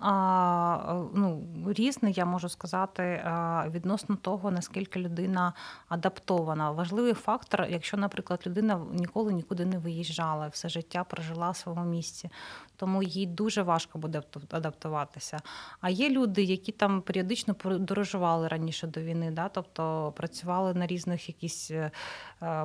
ну, 1.15 1.49
різний, 1.67 2.13
я 2.13 2.25
можу 2.25 2.49
сказати, 2.49 3.25
відносно 3.67 4.17
того, 4.17 4.51
наскільки 4.51 5.01
людина 5.01 5.53
адаптована. 5.89 6.71
Важливий 6.71 7.15
фактор, 7.15 7.67
якщо, 7.71 7.97
наприклад, 7.97 8.43
людина 8.47 8.81
ніколи 8.93 9.33
нікуди 9.33 9.65
не 9.65 9.79
виїжджала, 9.79 10.49
все 10.49 10.69
життя 10.69 11.05
прожила 11.05 11.51
в 11.51 11.57
своєму 11.57 11.85
місці, 11.85 12.31
тому 12.79 13.03
їй 13.03 13.27
дуже 13.27 13.63
важко 13.63 13.99
буде 13.99 14.23
адаптуватися. 14.51 15.39
А 15.81 15.91
є 15.91 16.11
люди, 16.11 16.43
які 16.43 16.73
там 16.73 17.03
періодично 17.03 17.55
подорожували 17.55 18.49
раніше 18.49 18.87
до 18.87 19.01
війни, 19.01 19.31
да? 19.31 19.49
тобто 19.49 20.13
працювали 20.17 20.75
на 20.75 20.87
різних 20.87 21.29
якісь 21.29 21.71
е, 21.71 21.91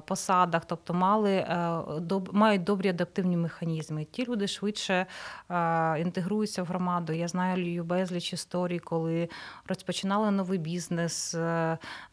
посадах, 0.06 0.66
тобто 0.66 0.94
мали 0.94 1.32
е, 1.32 1.82
мають 2.32 2.64
добрі 2.64 2.90
адаптивні 2.90 3.38
механізми. 3.38 4.06
Ті 4.06 4.26
люди 4.26 4.48
швидше 4.48 5.06
е, 5.50 6.02
інтегруються 6.02 6.64
в 6.64 6.66
громаду. 6.66 7.14
Я 7.14 7.28
знаю 7.28 7.84
безліч 7.84 8.34
історій, 8.34 8.80
коли 8.80 9.30
розпочинали 9.68 10.32
новий 10.32 10.60
бізнес, 10.60 11.36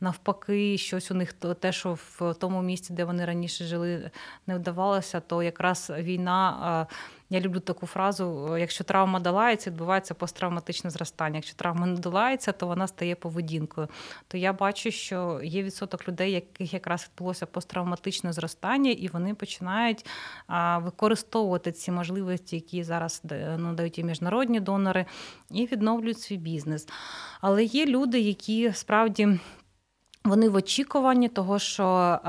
навпаки, 0.00 0.78
щось 0.78 1.10
у 1.10 1.14
них 1.14 1.32
те, 1.32 1.72
що 1.72 1.92
в 1.92 2.34
тому 2.34 2.62
місці, 2.62 2.92
де 2.92 3.04
вони 3.04 3.24
раніше 3.24 3.64
жили, 3.64 4.10
не 4.46 4.56
вдавалося, 4.56 5.20
то 5.20 5.42
якраз 5.42 5.92
війна. 5.98 6.86
Я 7.32 7.40
люблю 7.40 7.60
таку 7.60 7.86
фразу: 7.86 8.56
якщо 8.56 8.84
травма 8.84 9.20
долається, 9.20 9.70
відбувається 9.70 10.14
посттравматичне 10.14 10.90
зростання. 10.90 11.36
Якщо 11.36 11.56
травма 11.56 11.86
не 11.86 11.98
долається, 11.98 12.52
то 12.52 12.66
вона 12.66 12.86
стає 12.86 13.14
поведінкою. 13.14 13.88
То 14.28 14.36
я 14.36 14.52
бачу, 14.52 14.90
що 14.90 15.40
є 15.44 15.62
відсоток 15.62 16.08
людей, 16.08 16.32
яких 16.32 16.74
якраз 16.74 17.10
відбулося 17.12 17.46
посттравматичне 17.46 18.32
зростання, 18.32 18.90
і 18.90 19.08
вони 19.08 19.34
починають 19.34 20.06
використовувати 20.78 21.72
ці 21.72 21.90
можливості, 21.90 22.56
які 22.56 22.84
зараз 22.84 23.22
ну, 23.58 23.74
дають 23.74 23.98
і 23.98 24.04
міжнародні 24.04 24.60
донори, 24.60 25.06
і 25.50 25.66
відновлюють 25.66 26.20
свій 26.20 26.36
бізнес. 26.36 26.88
Але 27.40 27.64
є 27.64 27.86
люди, 27.86 28.20
які 28.20 28.72
справді. 28.72 29.38
Вони 30.24 30.48
в 30.48 30.54
очікуванні 30.54 31.28
того, 31.28 31.58
що 31.58 31.84
е, 31.84 32.20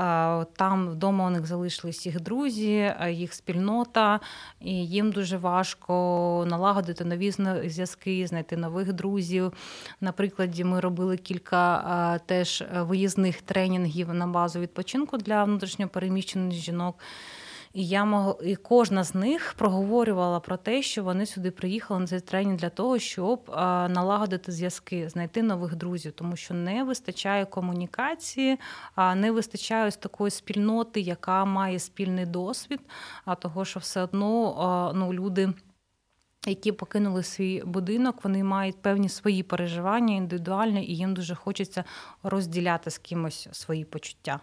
там 0.56 0.88
вдома 0.88 1.26
у 1.26 1.30
них 1.30 1.46
залишились 1.46 2.06
їх 2.06 2.20
друзі, 2.20 2.94
е, 3.00 3.12
їх 3.12 3.34
спільнота, 3.34 4.20
і 4.60 4.70
їм 4.70 5.12
дуже 5.12 5.36
важко 5.36 6.44
налагодити 6.48 7.04
нові 7.04 7.30
зв'язки, 7.66 8.26
знайти 8.26 8.56
нових 8.56 8.92
друзів. 8.92 9.52
Наприклад, 10.00 10.58
ми 10.58 10.80
робили 10.80 11.16
кілька 11.16 11.78
е, 12.14 12.20
теж 12.26 12.64
виїзних 12.76 13.42
тренінгів 13.42 14.14
на 14.14 14.26
базу 14.26 14.60
відпочинку 14.60 15.16
для 15.16 15.44
внутрішньопереміщених 15.44 16.52
жінок. 16.52 16.98
І 17.72 17.86
я 17.86 18.04
мог, 18.04 18.40
і 18.44 18.56
кожна 18.56 19.04
з 19.04 19.14
них 19.14 19.54
проговорювала 19.58 20.40
про 20.40 20.56
те, 20.56 20.82
що 20.82 21.04
вони 21.04 21.26
сюди 21.26 21.50
приїхали 21.50 22.00
на 22.00 22.06
цей 22.06 22.20
тренінг 22.20 22.56
для 22.56 22.68
того, 22.68 22.98
щоб 22.98 23.40
налагодити 23.88 24.52
зв'язки, 24.52 25.08
знайти 25.08 25.42
нових 25.42 25.76
друзів, 25.76 26.12
тому 26.12 26.36
що 26.36 26.54
не 26.54 26.84
вистачає 26.84 27.44
комунікації, 27.44 28.58
не 29.16 29.30
вистачає 29.30 29.88
ось 29.88 29.96
такої 29.96 30.30
спільноти, 30.30 31.00
яка 31.00 31.44
має 31.44 31.78
спільний 31.78 32.26
досвід, 32.26 32.80
а 33.24 33.34
того, 33.34 33.64
що 33.64 33.80
все 33.80 34.02
одно 34.02 34.92
ну, 34.94 35.12
люди. 35.12 35.52
Які 36.46 36.72
покинули 36.72 37.22
свій 37.22 37.62
будинок, 37.66 38.24
вони 38.24 38.44
мають 38.44 38.82
певні 38.82 39.08
свої 39.08 39.42
переживання 39.42 40.14
індивідуальні, 40.14 40.86
і 40.86 40.96
їм 40.96 41.14
дуже 41.14 41.34
хочеться 41.34 41.84
розділяти 42.22 42.90
з 42.90 42.98
кимось 42.98 43.48
свої 43.52 43.84
почуття. 43.84 44.40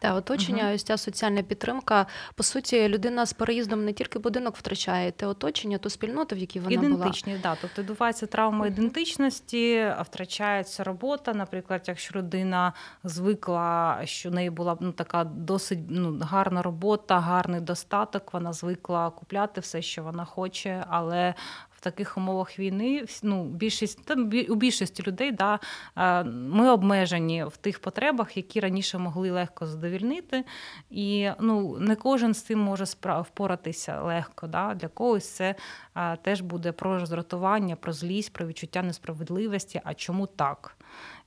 Та 0.00 0.14
оточення, 0.14 0.64
угу. 0.64 0.74
ось 0.74 0.82
ця 0.82 0.96
соціальна 0.96 1.42
підтримка. 1.42 2.06
По 2.34 2.42
суті, 2.42 2.88
людина 2.88 3.26
з 3.26 3.32
переїздом 3.32 3.84
не 3.84 3.92
тільки 3.92 4.18
будинок 4.18 4.56
втрачає, 4.56 5.12
те 5.12 5.26
оточення, 5.26 5.78
ту 5.78 5.90
спільноту, 5.90 6.36
в 6.36 6.38
якій 6.38 6.60
вона 6.60 6.74
Ідентичність, 6.74 7.42
була. 7.42 7.54
да. 7.54 7.60
Тобто 7.60 7.82
відбувається 7.82 8.26
травма 8.26 8.66
ідентичності, 8.66 9.92
втрачається 10.00 10.84
робота. 10.84 11.34
Наприклад, 11.34 11.84
якщо 11.86 12.18
людина 12.18 12.72
звикла, 13.04 14.00
що 14.04 14.30
в 14.30 14.34
неї 14.34 14.50
була 14.50 14.76
ну, 14.80 14.92
така 14.92 15.24
досить 15.24 15.78
ну, 15.88 16.18
гарна 16.22 16.62
робота, 16.62 17.20
гарний 17.20 17.60
достаток, 17.60 18.32
вона 18.32 18.52
звикла 18.52 19.10
купляти 19.10 19.60
все, 19.60 19.82
що 19.82 20.02
вона 20.02 20.24
хоче, 20.24 20.84
але 20.88 21.34
в 21.80 21.82
таких 21.82 22.16
умовах 22.16 22.58
війни 22.58 23.04
ну, 23.22 23.44
більшість 23.44 24.04
там 24.04 24.32
у 24.48 24.54
більшості 24.54 25.02
людей 25.02 25.32
да, 25.32 25.58
ми 26.24 26.70
обмежені 26.70 27.44
в 27.44 27.56
тих 27.56 27.78
потребах, 27.78 28.36
які 28.36 28.60
раніше 28.60 28.98
могли 28.98 29.30
легко 29.30 29.66
задовільнити. 29.66 30.44
І 30.90 31.30
ну, 31.40 31.78
не 31.78 31.96
кожен 31.96 32.34
з 32.34 32.42
цим 32.42 32.58
може 32.58 32.84
впоратися 33.04 34.02
легко. 34.02 34.46
Да. 34.46 34.74
Для 34.74 34.88
когось 34.88 35.30
це 35.30 35.54
теж 36.22 36.40
буде 36.40 36.72
про 36.72 36.98
роздратування, 36.98 37.76
про 37.76 37.92
злість, 37.92 38.32
про 38.32 38.46
відчуття 38.46 38.82
несправедливості. 38.82 39.80
А 39.84 39.94
чому 39.94 40.26
так? 40.26 40.76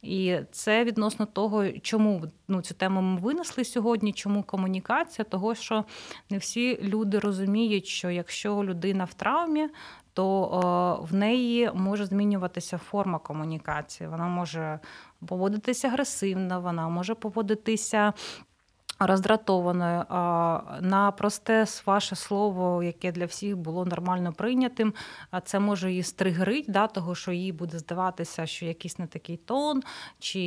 І 0.01 0.37
це 0.51 0.83
відносно 0.83 1.25
того, 1.25 1.69
чому 1.69 2.23
ну, 2.47 2.61
цю 2.61 2.73
тему 2.73 3.01
ми 3.01 3.19
винесли 3.19 3.65
сьогодні, 3.65 4.13
чому 4.13 4.43
комунікація, 4.43 5.25
того 5.25 5.55
що 5.55 5.85
не 6.29 6.37
всі 6.37 6.79
люди 6.83 7.19
розуміють, 7.19 7.85
що 7.85 8.09
якщо 8.09 8.63
людина 8.63 9.05
в 9.05 9.13
травмі, 9.13 9.69
то 10.13 11.07
в 11.11 11.15
неї 11.15 11.71
може 11.73 12.05
змінюватися 12.05 12.77
форма 12.77 13.19
комунікації. 13.19 14.09
Вона 14.09 14.27
може 14.27 14.79
поводитися 15.27 15.87
агресивно, 15.87 16.61
вона 16.61 16.89
може 16.89 17.15
поводитися 17.15 18.13
роздратованою 18.99 20.05
на 20.81 21.13
просте 21.17 21.65
ваше 21.85 22.15
слово, 22.15 22.83
яке 22.83 23.11
для 23.11 23.25
всіх 23.25 23.57
було 23.57 23.85
нормально 23.85 24.33
прийнятим, 24.33 24.93
це 25.43 25.59
може 25.59 25.89
її 25.89 26.03
стригерить, 26.03 26.65
да, 26.67 26.87
того, 26.87 27.15
що 27.15 27.31
їй 27.31 27.51
буде 27.51 27.79
здаватися, 27.79 28.45
що 28.45 28.65
якийсь 28.65 28.99
не 28.99 29.07
такий 29.07 29.37
тон, 29.37 29.83
чи 30.19 30.39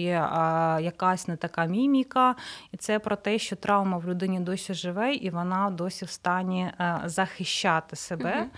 якась 0.80 1.28
не 1.28 1.36
така 1.36 1.64
міміка. 1.64 2.34
І 2.72 2.76
це 2.76 2.98
про 2.98 3.16
те, 3.16 3.38
що 3.38 3.56
травма 3.56 3.98
в 3.98 4.08
людині 4.08 4.40
досі 4.40 4.74
живе, 4.74 5.14
і 5.14 5.30
вона 5.30 5.70
досі 5.70 6.04
в 6.04 6.10
стані 6.10 6.70
а, 6.78 7.00
захищати 7.04 7.96
себе. 7.96 8.38
Угу. 8.40 8.50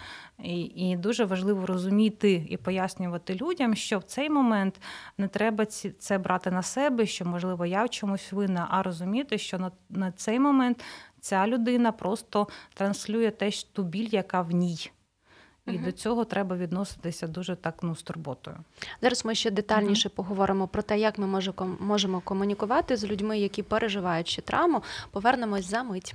І 0.43 0.61
і 0.61 0.97
дуже 0.97 1.25
важливо 1.25 1.67
розуміти 1.67 2.47
і 2.49 2.57
пояснювати 2.57 3.35
людям, 3.35 3.75
що 3.75 3.99
в 3.99 4.03
цей 4.03 4.31
момент 4.31 4.81
не 5.19 5.29
треба 5.29 5.67
ці, 5.67 5.91
це 5.91 6.19
брати 6.19 6.51
на 6.51 6.63
себе, 6.63 7.07
що 7.07 7.25
можливо 7.25 7.67
я 7.67 7.85
в 7.85 7.91
чомусь 7.91 8.33
винна, 8.33 8.67
а 8.71 8.83
розуміти, 8.83 9.39
що 9.39 9.59
на, 9.59 9.71
на 9.91 10.13
цей 10.13 10.41
момент 10.41 10.85
ця 11.21 11.47
людина 11.47 11.93
просто 11.93 12.49
транслює 12.75 13.31
теж 13.31 13.65
ту 13.65 13.83
біль, 13.83 14.09
яка 14.13 14.43
в 14.43 14.51
ній. 14.51 14.91
І 15.67 15.71
uh 15.71 15.85
до 15.85 15.93
цього 15.93 16.25
треба 16.25 16.57
відноситися 16.57 17.27
дуже 17.27 17.57
так 17.57 17.75
ну, 17.83 17.97
з 17.97 18.03
турботою. 18.03 18.57
Зараз 19.03 19.25
ми 19.25 19.35
ще 19.35 19.51
детальніше 19.51 20.09
uh 20.09 20.13
поговоримо 20.13 20.69
про 20.69 20.83
те, 20.83 20.99
як 20.99 21.19
ми 21.19 21.43
можемо 21.81 22.21
комунікувати 22.21 22.97
з 22.97 23.05
людьми, 23.05 23.39
які 23.39 23.63
переживають 23.63 24.29
ще 24.29 24.43
травму. 24.43 24.83
Повернемось 25.11 25.65
за 25.65 25.83
мить. 25.83 26.15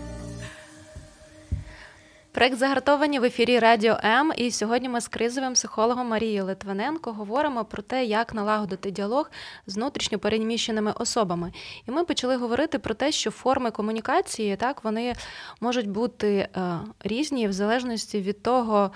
Проект 2.33 2.57
загартовані 2.57 3.19
в 3.19 3.23
ефірі 3.23 3.59
Радіо 3.59 3.97
М. 4.03 4.33
І 4.37 4.51
сьогодні 4.51 4.89
ми 4.89 5.01
з 5.01 5.07
кризовим 5.07 5.53
психологом 5.53 6.07
Марією 6.07 6.45
Литвиненко 6.45 7.11
говоримо 7.13 7.65
про 7.65 7.81
те, 7.81 8.05
як 8.05 8.33
налагодити 8.33 8.91
діалог 8.91 9.31
з 9.67 9.75
внутрішньо 9.75 10.19
переміщеними 10.19 10.93
особами. 10.99 11.51
І 11.87 11.91
ми 11.91 12.03
почали 12.03 12.35
говорити 12.35 12.79
про 12.79 12.93
те, 12.93 13.11
що 13.11 13.31
форми 13.31 13.71
комунікації 13.71 14.55
так 14.55 14.83
вони 14.83 15.13
можуть 15.61 15.87
бути 15.87 16.35
е, 16.37 16.79
різні 16.99 17.47
в 17.47 17.53
залежності 17.53 18.21
від 18.21 18.43
того 18.43 18.91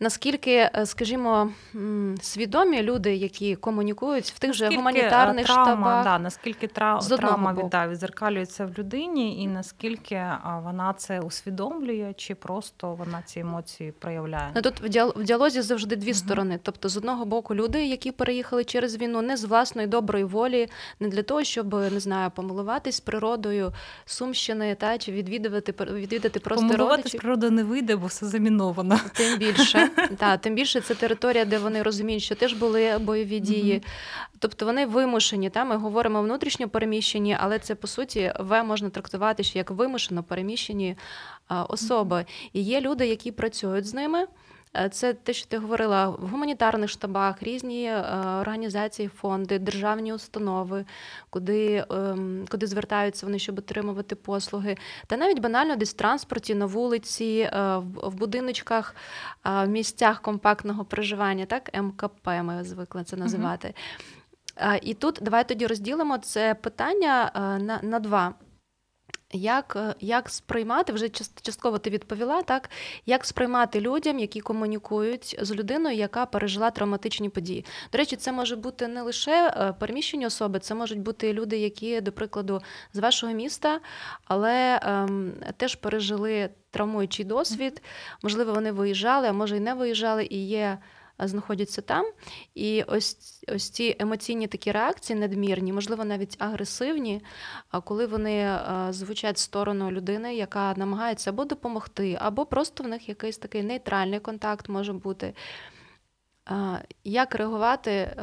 наскільки, 0.00 0.50
е, 0.50 0.86
скажімо, 0.86 1.50
свідомі 2.20 2.82
люди, 2.82 3.14
які 3.14 3.56
комунікують 3.56 4.24
в 4.24 4.38
тих 4.38 4.54
же 4.54 4.68
гуманітарних 4.68 5.46
травма, 5.46 5.64
штабах, 5.64 6.04
да, 6.04 6.18
наскільки 6.18 6.66
тра... 6.66 6.98
травма 6.98 7.56
да, 7.70 7.88
відзеркалюється 7.88 8.66
в 8.66 8.78
людині, 8.78 9.42
і 9.42 9.48
наскільки 9.48 10.26
вона 10.64 10.92
це 10.92 11.20
усвідомлює, 11.20 12.14
чи 12.16 12.34
просто 12.34 12.94
вона 12.94 13.22
ці 13.22 13.40
емоції 13.40 13.92
проявляє? 13.92 14.50
Ну, 14.54 14.62
Тут 14.62 14.80
в 14.80 15.22
діалозі 15.22 15.62
завжди 15.62 15.96
дві 15.96 16.10
uh 16.10 16.14
сторони. 16.14 16.58
Тобто, 16.62 16.88
з 16.88 16.96
одного 16.96 17.24
боку, 17.24 17.54
люди, 17.54 17.86
які 17.86 18.12
переїхали 18.12 18.64
через 18.64 18.96
війну, 18.96 19.22
не 19.22 19.36
з 19.36 19.44
власної 19.44 19.88
доброї 19.88 20.24
волі, 20.24 20.68
не 21.00 21.08
для 21.08 21.22
того, 21.22 21.44
щоб 21.44 21.74
не 21.74 22.00
знаю, 22.00 22.30
помилуватись 22.30 23.00
природою 23.00 23.72
Сумщини 24.04 24.74
та 24.74 24.98
чи 24.98 25.12
відвідувати 25.12 25.74
відвідати 25.84 26.40
просто 26.40 26.66
Помилуватись 26.66 27.14
природою 27.14 27.52
не 27.52 27.64
вийде, 27.64 27.96
бо 27.96 28.06
все 28.06 28.26
заміновано. 28.26 29.00
Тим 29.14 29.38
більше. 29.38 29.89
Та, 30.16 30.36
Тим 30.36 30.54
більше 30.54 30.80
це 30.80 30.94
територія, 30.94 31.44
де 31.44 31.58
вони 31.58 31.82
розуміють, 31.82 32.22
що 32.22 32.34
теж 32.34 32.52
були 32.52 32.98
бойові 32.98 33.40
дії. 33.40 33.74
Mm-hmm. 33.74 34.28
Тобто 34.38 34.66
вони 34.66 34.86
вимушені. 34.86 35.50
Та? 35.50 35.64
Ми 35.64 35.76
говоримо 35.76 36.22
внутрішньо 36.22 36.68
переміщені, 36.68 37.36
але 37.40 37.58
це 37.58 37.74
по 37.74 37.86
суті 37.86 38.32
В 38.38 38.62
можна 38.62 38.90
трактувати 38.90 39.42
ще 39.42 39.58
як 39.58 39.70
вимушено 39.70 40.22
переміщені 40.22 40.96
особи. 41.68 42.24
І 42.52 42.62
є 42.62 42.80
люди, 42.80 43.06
які 43.06 43.32
працюють 43.32 43.86
з 43.86 43.94
ними. 43.94 44.26
Е, 44.76 44.88
це 44.88 45.14
те, 45.14 45.32
що 45.32 45.46
ти 45.46 45.58
говорила 45.58 46.08
в 46.08 46.28
гуманітарних 46.28 46.90
штабах, 46.90 47.42
різні 47.42 47.84
е, 47.84 48.02
організації, 48.40 49.08
фонди, 49.08 49.58
державні 49.58 50.12
установи, 50.12 50.84
куди 51.30 51.84
ем, 51.90 52.46
куди 52.50 52.66
звертаються 52.66 53.26
вони, 53.26 53.38
щоб 53.38 53.58
отримувати 53.58 54.14
послуги, 54.14 54.76
та 55.06 55.16
навіть 55.16 55.38
банально 55.38 55.76
десь 55.76 55.90
в 55.90 55.96
транспорті 55.96 56.54
на 56.54 56.66
вулиці, 56.66 57.50
е, 57.52 57.76
в 57.94 58.14
будиночках, 58.14 58.94
в 59.44 59.66
місцях 59.66 60.20
компактного 60.20 60.84
проживання, 60.84 61.46
так 61.46 61.70
МКП 61.82 62.26
ми 62.42 62.64
звикли 62.64 63.04
це 63.04 63.16
називати. 63.16 63.68
uh 63.68 63.74
І 64.82 64.94
тут 64.94 65.18
давай 65.22 65.48
тоді 65.48 65.66
розділимо 65.66 66.18
це 66.18 66.54
питання 66.54 67.30
на, 67.60 67.80
на 67.82 68.00
два. 68.00 68.34
Як 69.32 69.76
е, 69.76 69.94
як 70.00 70.28
сприймати, 70.28 70.92
вже 70.92 71.08
частково 71.42 71.78
ти 71.78 71.90
відповіла, 71.90 72.42
так 72.42 72.70
як 73.06 73.24
сприймати 73.24 73.80
людям, 73.80 74.18
які 74.18 74.40
комунікують 74.40 75.36
з 75.40 75.52
людиною, 75.52 75.96
яка 75.96 76.26
пережила 76.26 76.70
травматичні 76.70 77.28
події? 77.28 77.64
До 77.92 77.98
речі, 77.98 78.16
це 78.16 78.32
може 78.32 78.56
бути 78.56 78.88
не 78.88 79.02
лише 79.02 79.54
е, 79.56 79.72
переміщені 79.72 80.26
особи, 80.26 80.58
це 80.58 80.74
можуть 80.74 81.00
бути 81.00 81.32
люди, 81.32 81.58
які, 81.58 82.00
до 82.00 82.12
прикладу, 82.12 82.62
з 82.92 82.98
вашого 82.98 83.32
міста, 83.32 83.80
але 84.24 84.80
ем, 84.82 85.32
теж 85.56 85.74
пережили 85.74 86.50
травмуючий 86.70 87.24
досвід. 87.24 87.82
Можливо, 88.22 88.52
вони 88.52 88.72
виїжджали, 88.72 89.28
а 89.28 89.32
може 89.32 89.56
й 89.56 89.60
не 89.60 89.74
виїжджали, 89.74 90.26
і 90.30 90.46
є 90.46 90.78
знаходяться 91.28 91.82
там. 91.82 92.06
І 92.54 92.82
ось 92.82 93.44
ось 93.48 93.70
ці 93.70 93.96
емоційні 93.98 94.46
такі 94.46 94.72
реакції 94.72 95.18
надмірні, 95.18 95.72
можливо, 95.72 96.04
навіть 96.04 96.36
агресивні, 96.38 97.22
коли 97.84 98.06
вони 98.06 98.58
звучать 98.90 99.36
в 99.36 99.40
сторону 99.40 99.90
людини, 99.90 100.34
яка 100.34 100.74
намагається 100.76 101.30
або 101.30 101.44
допомогти, 101.44 102.18
або 102.20 102.46
просто 102.46 102.84
в 102.84 102.88
них 102.88 103.08
якийсь 103.08 103.38
такий 103.38 103.62
нейтральний 103.62 104.20
контакт 104.20 104.68
може 104.68 104.92
бути. 104.92 105.34
Як 107.04 107.34
реагувати 107.34 108.16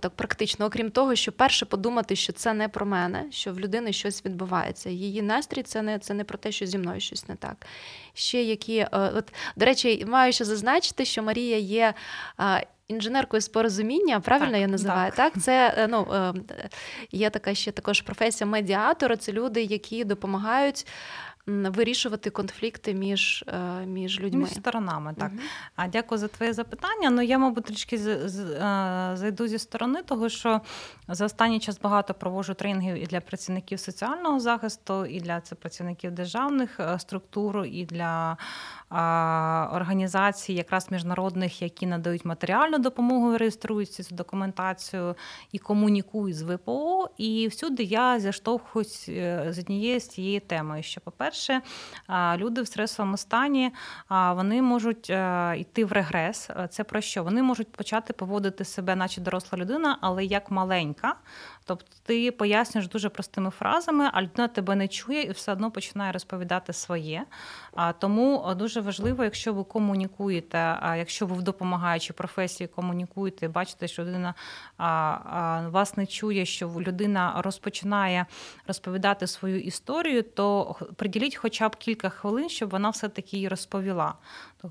так 0.00 0.12
практично, 0.12 0.66
окрім 0.66 0.90
того, 0.90 1.14
що 1.14 1.32
перше 1.32 1.66
подумати, 1.66 2.16
що 2.16 2.32
це 2.32 2.52
не 2.52 2.68
про 2.68 2.86
мене, 2.86 3.24
що 3.30 3.52
в 3.52 3.60
людини 3.60 3.92
щось 3.92 4.24
відбувається. 4.24 4.90
Її 4.90 5.22
настрій 5.22 5.62
це 5.62 5.82
не 5.82 5.98
це 5.98 6.14
не 6.14 6.24
про 6.24 6.38
те, 6.38 6.52
що 6.52 6.66
зі 6.66 6.78
мною 6.78 7.00
щось 7.00 7.28
не 7.28 7.36
так. 7.36 7.66
Ще 8.14 8.42
які, 8.42 8.86
от, 8.92 9.32
До 9.56 9.66
речі, 9.66 10.04
маю 10.08 10.32
ще 10.32 10.44
зазначити, 10.44 11.04
що 11.04 11.22
Марія 11.22 11.58
є. 11.58 11.94
Інженеркою 12.88 13.40
з 13.40 13.48
порозуміння, 13.48 14.20
правильно 14.20 14.52
так, 14.52 14.60
я 14.60 14.66
називаю? 14.66 15.12
Так, 15.16 15.32
так? 15.32 15.42
це 15.42 15.74
е, 15.78 15.86
ну 15.86 16.06
е, 16.14 16.68
є 17.12 17.30
така 17.30 17.54
ще 17.54 17.72
також 17.72 18.00
професія 18.00 18.50
медіатора. 18.50 19.16
Це 19.16 19.32
люди, 19.32 19.62
які 19.62 20.04
допомагають 20.04 20.86
вирішувати 21.46 22.30
конфлікти 22.30 22.94
між 22.94 23.44
е, 23.48 23.86
між 23.86 24.20
людьми 24.20 24.40
між 24.40 24.50
сторонами. 24.50 25.14
Так 25.18 25.30
угу. 25.34 25.42
а 25.76 25.88
дякую 25.88 26.18
за 26.18 26.28
твоє 26.28 26.52
запитання. 26.52 27.10
Ну 27.10 27.22
я, 27.22 27.38
мабуть, 27.38 27.64
трішки 27.64 27.96
е, 27.96 28.28
зайду 29.14 29.46
зі 29.46 29.58
сторони, 29.58 30.02
того 30.02 30.28
що 30.28 30.60
за 31.08 31.24
останній 31.24 31.60
час 31.60 31.80
багато 31.80 32.14
проводжу 32.14 32.52
тренінгів 32.52 33.02
і 33.02 33.06
для 33.06 33.20
працівників 33.20 33.80
соціального 33.80 34.40
захисту, 34.40 35.06
і 35.06 35.20
для 35.20 35.40
це 35.40 35.54
працівників 35.54 36.10
державних 36.10 36.80
е, 36.80 36.98
структур, 36.98 37.64
і 37.64 37.84
для 37.84 38.36
організацій, 39.72 40.52
якраз 40.52 40.90
міжнародних, 40.90 41.62
які 41.62 41.86
надають 41.86 42.24
матеріальну 42.24 42.78
допомогу, 42.78 43.38
реєструють 43.38 43.92
цю 43.92 44.14
документацію 44.14 45.14
і 45.52 45.58
комунікують 45.58 46.36
з 46.36 46.42
ВПО. 46.42 47.10
І 47.18 47.48
всюди 47.48 47.82
я 47.82 48.20
зіштовхуюсь 48.20 49.06
з 49.48 49.58
однією 49.58 50.00
з 50.00 50.08
цієї 50.08 50.40
теми, 50.40 50.82
що, 50.82 51.00
по-перше, 51.00 51.35
по-перше, 51.36 51.62
люди 52.36 52.62
в 52.62 52.66
стресовому 52.66 53.16
стані 53.16 53.72
вони 54.10 54.62
можуть 54.62 55.10
е, 55.10 55.54
йти 55.58 55.84
в 55.84 55.92
регрес. 55.92 56.50
Це 56.70 56.84
про 56.84 57.00
що? 57.00 57.24
Вони 57.24 57.42
можуть 57.42 57.72
почати 57.72 58.12
поводити 58.12 58.64
себе, 58.64 58.96
наче 58.96 59.20
доросла 59.20 59.58
людина, 59.58 59.98
але 60.00 60.24
як 60.24 60.50
маленька. 60.50 61.14
Тобто 61.68 61.86
ти 62.02 62.30
пояснюєш 62.32 62.88
дуже 62.88 63.08
простими 63.08 63.50
фразами, 63.50 64.10
а 64.12 64.22
людина 64.22 64.48
тебе 64.48 64.74
не 64.74 64.88
чує 64.88 65.22
і 65.22 65.30
все 65.30 65.52
одно 65.52 65.70
починає 65.70 66.12
розповідати 66.12 66.72
своє. 66.72 67.24
Тому 67.98 68.54
дуже 68.56 68.80
важливо, 68.80 69.24
якщо 69.24 69.52
ви 69.52 69.64
комунікуєте, 69.64 70.58
а 70.80 70.96
якщо 70.96 71.26
ви 71.26 71.36
в 71.36 71.42
допомагаючій 71.42 72.12
професії 72.12 72.68
комунікуєте, 72.68 73.48
бачите, 73.48 73.88
що 73.88 74.04
людина 74.04 74.34
вас 75.70 75.96
не 75.96 76.06
чує, 76.06 76.46
що 76.46 76.68
людина 76.68 77.34
розпочинає 77.36 78.26
розповідати 78.66 79.26
свою 79.26 79.60
історію, 79.60 80.22
то 80.22 80.76
приділіть 80.96 81.36
хоча 81.36 81.68
б 81.68 81.76
кілька 81.76 82.08
хвилин, 82.08 82.48
щоб 82.48 82.70
вона 82.70 82.90
все 82.90 83.08
таки 83.08 83.36
її 83.36 83.48
розповіла. 83.48 84.14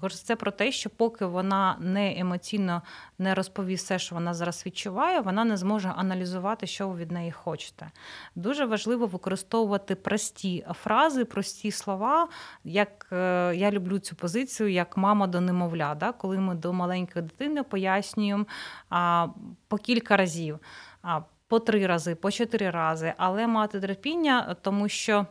Тож 0.01 0.21
це 0.21 0.35
про 0.35 0.51
те, 0.51 0.71
що 0.71 0.89
поки 0.89 1.25
вона 1.25 1.77
не 1.79 2.19
емоційно 2.19 2.81
не 3.17 3.33
розповість 3.35 3.85
все, 3.85 3.99
що 3.99 4.15
вона 4.15 4.33
зараз 4.33 4.65
відчуває, 4.65 5.19
вона 5.19 5.43
не 5.43 5.57
зможе 5.57 5.93
аналізувати, 5.97 6.67
що 6.67 6.87
ви 6.87 6.95
від 6.95 7.11
неї 7.11 7.31
хочете. 7.31 7.91
Дуже 8.35 8.65
важливо 8.65 9.05
використовувати 9.05 9.95
прості 9.95 10.65
фрази, 10.83 11.25
прості 11.25 11.71
слова. 11.71 12.27
Як 12.63 13.07
е, 13.11 13.53
я 13.55 13.71
люблю 13.71 13.99
цю 13.99 14.15
позицію, 14.15 14.71
як 14.71 14.97
мама 14.97 15.27
до 15.27 15.41
немовля, 15.41 15.95
да? 15.95 16.11
коли 16.11 16.37
ми 16.37 16.55
до 16.55 16.73
маленької 16.73 17.25
дитини 17.25 17.63
пояснюємо 17.63 18.45
а, 18.89 19.27
по 19.67 19.77
кілька 19.77 20.17
разів, 20.17 20.59
а, 21.01 21.21
по 21.47 21.59
три 21.59 21.87
рази, 21.87 22.15
по 22.15 22.31
чотири 22.31 22.69
рази, 22.69 23.13
але 23.17 23.47
мати 23.47 23.79
терпіння, 23.79 24.55
тому 24.61 24.89
що 24.89 25.25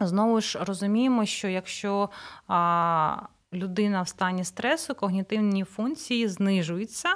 знову 0.00 0.40
ж 0.40 0.64
розуміємо, 0.64 1.26
що 1.26 1.48
якщо. 1.48 2.10
А, 2.48 3.16
людина 3.52 4.02
в 4.02 4.08
стані 4.08 4.44
стресу, 4.44 4.94
когнітивні 4.94 5.64
функції 5.64 6.28
знижуються, 6.28 7.14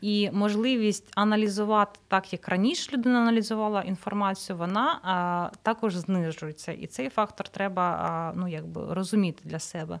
і 0.00 0.30
можливість 0.32 1.12
аналізувати 1.14 2.00
так, 2.08 2.32
як 2.32 2.48
раніше 2.48 2.92
людина 2.92 3.18
аналізувала 3.18 3.82
інформацію, 3.82 4.56
вона 4.56 5.50
також 5.62 5.96
знижується. 5.96 6.72
І 6.72 6.86
цей 6.86 7.08
фактор 7.08 7.48
треба 7.48 8.32
ну, 8.36 8.48
якби 8.48 8.94
розуміти 8.94 9.42
для 9.44 9.58
себе. 9.58 10.00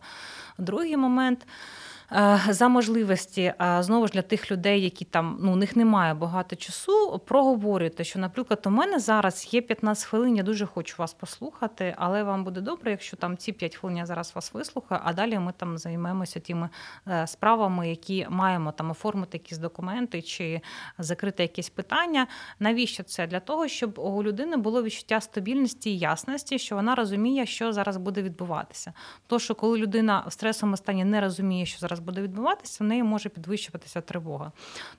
Другий 0.58 0.96
момент. 0.96 1.46
Е, 2.14 2.40
за 2.48 2.68
можливості 2.68 3.42
е, 3.42 3.82
знову 3.82 4.06
ж 4.06 4.12
для 4.12 4.22
тих 4.22 4.50
людей, 4.50 4.82
які 4.82 5.04
там 5.04 5.38
ну 5.40 5.52
у 5.52 5.56
них 5.56 5.76
немає 5.76 6.14
багато 6.14 6.56
часу, 6.56 7.22
проговорюйте, 7.26 8.04
що, 8.04 8.18
наприклад, 8.18 8.62
у 8.66 8.70
мене 8.70 8.98
зараз 8.98 9.54
є 9.54 9.60
15 9.60 10.04
хвилин, 10.04 10.36
я 10.36 10.42
дуже 10.42 10.66
хочу 10.66 10.94
вас 10.98 11.14
послухати, 11.14 11.94
але 11.98 12.22
вам 12.22 12.44
буде 12.44 12.60
добре, 12.60 12.90
якщо 12.90 13.16
там 13.16 13.36
ці 13.36 13.52
5 13.52 13.76
хвилин 13.76 13.98
я 13.98 14.06
зараз 14.06 14.32
вас 14.34 14.54
вислухаю, 14.54 15.00
а 15.04 15.12
далі 15.12 15.38
ми 15.38 15.52
там 15.56 15.78
займемося 15.78 16.40
тими 16.40 16.68
е, 17.08 17.26
справами, 17.26 17.88
які 17.88 18.26
маємо 18.30 18.72
там 18.72 18.90
оформити 18.90 19.38
якісь 19.38 19.58
документи 19.58 20.22
чи 20.22 20.60
закрити 20.98 21.42
якісь 21.42 21.68
питання. 21.68 22.26
Навіщо 22.58 23.02
це? 23.02 23.26
Для 23.26 23.40
того, 23.40 23.68
щоб 23.68 23.98
у 23.98 24.22
людини 24.22 24.56
було 24.56 24.82
відчуття 24.82 25.20
стабільності 25.20 25.90
і 25.90 25.98
ясності, 25.98 26.58
що 26.58 26.74
вона 26.74 26.94
розуміє, 26.94 27.46
що 27.46 27.72
зараз 27.72 27.96
буде 27.96 28.22
відбуватися. 28.22 28.92
То, 29.26 29.38
що 29.38 29.54
коли 29.54 29.78
людина 29.78 30.24
в 30.26 30.32
стресовому 30.32 30.76
стані 30.76 31.04
не 31.04 31.20
розуміє, 31.20 31.66
що 31.66 31.78
зараз 31.78 32.00
буде 32.04 32.22
відбуватися, 32.22 32.84
в 32.84 32.86
неї 32.86 33.02
може 33.02 33.28
підвищуватися 33.28 34.00
тривога. 34.00 34.52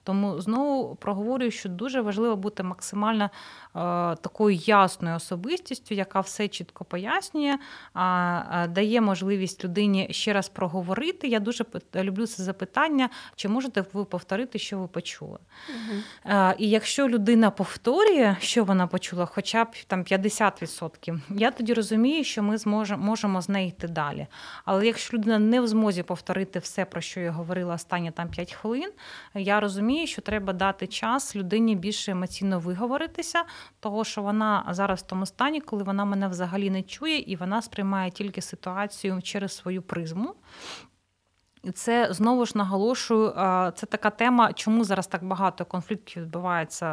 Тому 0.03 0.41
знову 0.41 0.95
проговорюю, 0.95 1.51
що 1.51 1.69
дуже 1.69 2.01
важливо 2.01 2.35
бути 2.35 2.63
максимально 2.63 3.23
е, 3.23 3.29
такою 4.15 4.55
ясною 4.55 5.15
особистістю, 5.15 5.95
яка 5.95 6.19
все 6.19 6.47
чітко 6.47 6.85
пояснює, 6.85 7.57
е, 7.95 8.67
дає 8.67 9.01
можливість 9.01 9.63
людині 9.63 10.07
ще 10.11 10.33
раз 10.33 10.49
проговорити. 10.49 11.27
Я 11.27 11.39
дуже 11.39 11.65
люблю 11.95 12.27
це 12.27 12.43
запитання, 12.43 13.09
чи 13.35 13.47
можете 13.47 13.85
ви 13.93 14.05
повторити, 14.05 14.59
що 14.59 14.79
ви 14.79 14.87
почули. 14.87 15.37
Угу. 15.69 16.33
І 16.57 16.69
якщо 16.69 17.09
людина 17.09 17.51
повторює, 17.51 18.35
що 18.39 18.63
вона 18.63 18.87
почула, 18.87 19.25
хоча 19.25 19.63
б 19.63 19.67
там 19.87 20.03
50%, 20.03 21.19
я 21.29 21.51
тоді 21.51 21.73
розумію, 21.73 22.23
що 22.23 22.43
ми 22.43 22.57
зможемо 22.57 23.05
можемо 23.05 23.41
з 23.41 23.49
нею 23.49 23.67
йти 23.67 23.87
далі. 23.87 24.27
Але 24.65 24.85
якщо 24.85 25.17
людина 25.17 25.39
не 25.39 25.61
в 25.61 25.67
змозі 25.67 26.03
повторити 26.03 26.59
все, 26.59 26.84
про 26.85 27.01
що 27.01 27.19
я 27.19 27.31
говорила 27.31 27.73
останні 27.73 28.11
там 28.11 28.29
5 28.29 28.53
хвилин, 28.53 28.91
я 29.33 29.59
розумію, 29.59 30.07
що 30.07 30.21
треба 30.21 30.53
дати 30.53 30.87
час 30.87 31.35
людині 31.35 31.75
більше 31.75 32.11
емоційно 32.11 32.59
виговоритися, 32.59 33.43
того 33.79 34.03
що 34.03 34.21
вона 34.21 34.65
зараз 34.69 34.99
в 35.01 35.05
тому 35.05 35.25
стані, 35.25 35.61
коли 35.61 35.83
вона 35.83 36.05
мене 36.05 36.27
взагалі 36.27 36.69
не 36.69 36.83
чує, 36.83 37.19
і 37.19 37.35
вона 37.35 37.61
сприймає 37.61 38.11
тільки 38.11 38.41
ситуацію 38.41 39.21
через 39.21 39.55
свою 39.55 39.81
призму. 39.81 40.35
Це 41.73 42.07
знову 42.11 42.45
ж 42.45 42.51
наголошую, 42.55 43.33
це 43.75 43.85
така 43.89 44.09
тема, 44.09 44.53
чому 44.53 44.83
зараз 44.83 45.07
так 45.07 45.23
багато 45.23 45.65
конфліктів 45.65 46.23
відбувається 46.23 46.85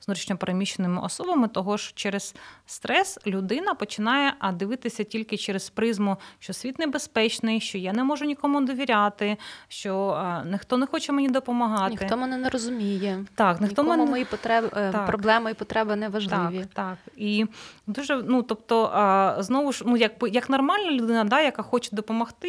з 0.00 0.06
внутрішньопереміщеними 0.06 1.02
особами, 1.02 1.48
того 1.48 1.78
що 1.78 1.92
через 1.94 2.34
стрес 2.66 3.18
людина 3.26 3.74
починає 3.74 4.34
дивитися 4.52 5.04
тільки 5.04 5.36
через 5.36 5.70
призму, 5.70 6.16
що 6.38 6.52
світ 6.52 6.78
небезпечний, 6.78 7.60
що 7.60 7.78
я 7.78 7.92
не 7.92 8.04
можу 8.04 8.24
нікому 8.24 8.60
довіряти, 8.60 9.36
що 9.68 10.22
ніхто 10.46 10.76
не 10.76 10.86
хоче 10.86 11.12
мені 11.12 11.28
допомагати. 11.28 11.90
Ніхто 11.90 12.16
мене 12.16 12.36
не 12.36 12.48
розуміє. 12.48 13.24
Так, 13.34 13.60
ніхто 13.60 13.84
мене... 13.84 14.06
мої 14.06 14.24
потреби, 14.24 14.70
е, 14.76 14.92
так. 14.92 15.06
проблеми 15.06 15.50
і 15.50 15.54
потреби 15.54 15.96
не 15.96 16.08
важливі. 16.08 16.58
Так, 16.58 16.68
так. 16.72 16.96
І 17.16 17.46
дуже, 17.86 18.22
ну 18.26 18.42
тобто, 18.42 19.36
знову 19.38 19.72
ж, 19.72 19.84
ну 19.86 19.96
як 19.96 20.12
як 20.32 20.50
нормальна 20.50 20.90
людина, 20.90 21.24
да, 21.24 21.40
яка 21.40 21.62
хоче 21.62 21.96
допомогти, 21.96 22.48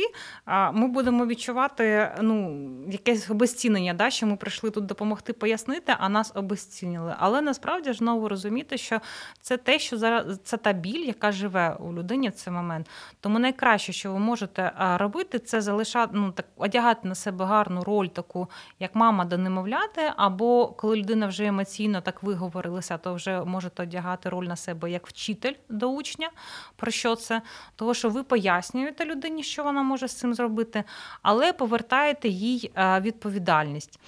ми 0.74 0.88
будемо 0.88 1.26
відчувати 1.26 1.38
відчувати 1.39 2.12
ну, 2.21 2.67
якесь 2.89 3.30
обезцінення, 3.30 3.93
да, 3.93 4.10
що 4.10 4.28
ми 4.28 4.36
прийшли 4.36 4.71
тут 4.71 4.86
допомогти 4.86 5.34
пояснити, 5.34 5.95
а 5.99 6.10
нас 6.10 6.32
обезцінили. 6.36 7.15
Але 7.19 7.41
насправді 7.41 7.93
ж 7.93 7.97
знову 7.97 8.30
розуміти, 8.30 8.78
що 8.78 8.99
це 9.41 9.58
те, 9.58 9.80
що 9.80 9.97
зараз 9.97 10.39
це 10.43 10.58
та 10.58 10.73
біль, 10.73 11.06
яка 11.06 11.32
живе 11.32 11.78
у 11.80 11.93
людині 11.93 12.30
в 12.30 12.32
цей 12.32 12.54
момент. 12.54 12.89
Тому 13.19 13.39
найкраще, 13.39 13.93
що 13.93 14.13
ви 14.13 14.19
можете 14.19 14.71
робити, 14.99 15.39
це 15.39 15.62
залишати, 15.62 16.12
ну 16.15 16.32
так 16.32 16.45
одягати 16.58 17.08
на 17.08 17.15
себе 17.15 17.45
гарну 17.45 17.84
роль, 17.84 18.08
таку 18.08 18.49
як 18.80 18.95
мама 18.95 19.25
до 19.25 19.38
немовляти, 19.38 20.02
або 20.15 20.67
коли 20.67 20.95
людина 20.95 21.28
вже 21.28 21.45
емоційно 21.45 22.02
так 22.02 22.23
виговорилася, 22.23 22.97
то 22.97 23.13
вже 23.13 23.41
можете 23.45 23.84
одягати 23.84 24.30
роль 24.30 24.45
на 24.45 24.56
себе 24.56 24.91
як 24.91 25.08
вчитель 25.08 25.54
до 25.69 25.88
учня. 25.88 26.30
Про 26.75 26.91
що 26.91 27.15
це? 27.15 27.41
Того, 27.75 27.93
що 27.93 28.10
ви 28.10 28.23
пояснюєте 28.23 29.06
людині, 29.06 29.43
що 29.43 29.63
вона 29.63 29.84
може 29.84 30.08
з 30.08 30.15
цим 30.15 30.34
зробити. 30.34 30.84
Але 31.32 31.54
повертаєте 31.54 32.30
їй 32.30 32.72
е, 32.76 33.00
відповідальність. 33.00 34.00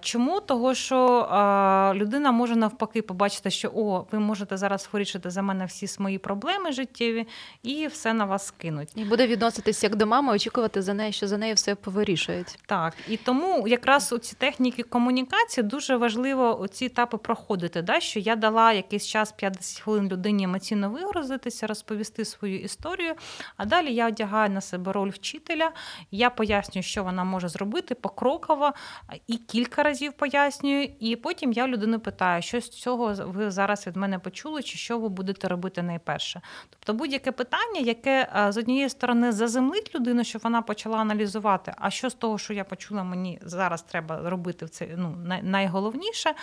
Чому? 0.00 0.40
Того, 0.40 0.74
що 0.74 1.20
е, 1.20 1.94
людина 1.94 2.32
може 2.32 2.56
навпаки 2.56 3.02
побачити, 3.02 3.50
що 3.50 3.70
о, 3.74 4.06
ви 4.12 4.18
можете 4.18 4.56
зараз 4.56 4.88
вирішити 4.92 5.30
за 5.30 5.42
мене 5.42 5.64
всі 5.64 6.02
мої 6.02 6.18
проблеми 6.18 6.72
життєві, 6.72 7.26
і 7.62 7.86
все 7.86 8.12
на 8.12 8.24
вас 8.24 8.46
скинуть. 8.46 8.88
І 8.94 9.04
буде 9.04 9.26
відноситись 9.26 9.82
як 9.82 9.96
до 9.96 10.06
мами, 10.06 10.32
очікувати 10.32 10.82
за 10.82 10.94
нею, 10.94 11.12
що 11.12 11.28
за 11.28 11.38
нею 11.38 11.54
все 11.54 11.74
повирішують. 11.74 12.58
Так, 12.66 12.94
і 13.08 13.16
тому 13.16 13.68
якраз 13.68 14.12
у 14.12 14.18
ці 14.18 14.36
техніки 14.36 14.82
комунікації 14.82 15.64
дуже 15.64 15.96
важливо 15.96 16.66
ці 16.70 16.84
етапи 16.84 17.16
проходити. 17.16 17.82
Да? 17.82 18.00
Що 18.00 18.20
я 18.20 18.36
дала 18.36 18.72
якийсь 18.72 19.06
час 19.06 19.32
50 19.32 19.80
хвилин 19.82 20.08
людині 20.08 20.44
емоційно 20.44 20.90
вигрузитися, 20.90 21.66
розповісти 21.66 22.24
свою 22.24 22.60
історію. 22.60 23.14
А 23.56 23.64
далі 23.64 23.94
я 23.94 24.08
одягаю 24.08 24.50
на 24.50 24.60
себе 24.60 24.92
роль 24.92 25.10
вчителя, 25.10 25.70
я 26.10 26.30
пояснюю 26.30 26.55
пояснюю, 26.56 26.82
що 26.82 27.04
вона 27.04 27.24
може 27.24 27.48
зробити 27.48 27.94
покроково 27.94 28.72
і 29.26 29.36
кілька 29.36 29.82
разів 29.82 30.12
пояснюю. 30.12 30.88
І 31.00 31.16
потім 31.16 31.52
я 31.52 31.66
людину 31.66 32.00
питаю, 32.00 32.42
що 32.42 32.60
з 32.60 32.68
цього 32.68 33.14
ви 33.18 33.50
зараз 33.50 33.86
від 33.86 33.96
мене 33.96 34.18
почули, 34.18 34.62
чи 34.62 34.78
що 34.78 34.98
ви 34.98 35.08
будете 35.08 35.48
робити 35.48 35.82
найперше. 35.82 36.40
Тобто 36.70 36.94
будь-яке 36.94 37.32
питання, 37.32 37.80
яке 37.80 38.28
з 38.48 38.56
однієї 38.56 38.88
сторони 38.88 39.32
заземлить 39.32 39.94
людину, 39.94 40.24
щоб 40.24 40.42
вона 40.42 40.62
почала 40.62 40.98
аналізувати, 40.98 41.74
а 41.78 41.90
що 41.90 42.10
з 42.10 42.14
того, 42.14 42.38
що 42.38 42.52
я 42.52 42.64
почула, 42.64 43.04
мені 43.04 43.38
зараз 43.42 43.82
треба 43.82 44.30
робити 44.30 44.66
це 44.68 44.88
ну, 44.96 45.16
найголовніше. 45.42 46.34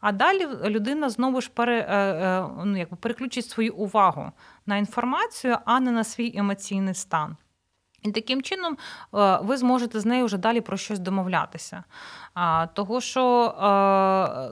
А 0.00 0.12
далі 0.12 0.48
людина 0.64 1.10
знову 1.10 1.40
ж 1.40 1.50
пере, 1.54 1.86
е, 1.88 1.96
е, 1.96 2.48
ну, 2.64 2.78
якби 2.78 2.96
переключить 2.96 3.46
свою 3.46 3.74
увагу 3.74 4.32
на 4.66 4.76
інформацію, 4.76 5.58
а 5.64 5.80
не 5.80 5.90
на 5.90 6.04
свій 6.04 6.32
емоційний 6.36 6.94
стан. 6.94 7.36
І 8.02 8.12
таким 8.12 8.42
чином 8.42 8.76
е, 9.14 9.38
ви 9.42 9.56
зможете 9.56 10.00
з 10.00 10.06
нею 10.06 10.24
вже 10.24 10.36
далі 10.36 10.60
про 10.60 10.76
щось 10.76 10.98
домовлятися. 10.98 11.84
Того, 12.74 13.00
що 13.00 13.54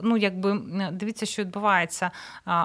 ну, 0.03 0.17
якби 0.17 0.61
дивіться, 0.91 1.25
що 1.25 1.41
відбувається. 1.41 2.11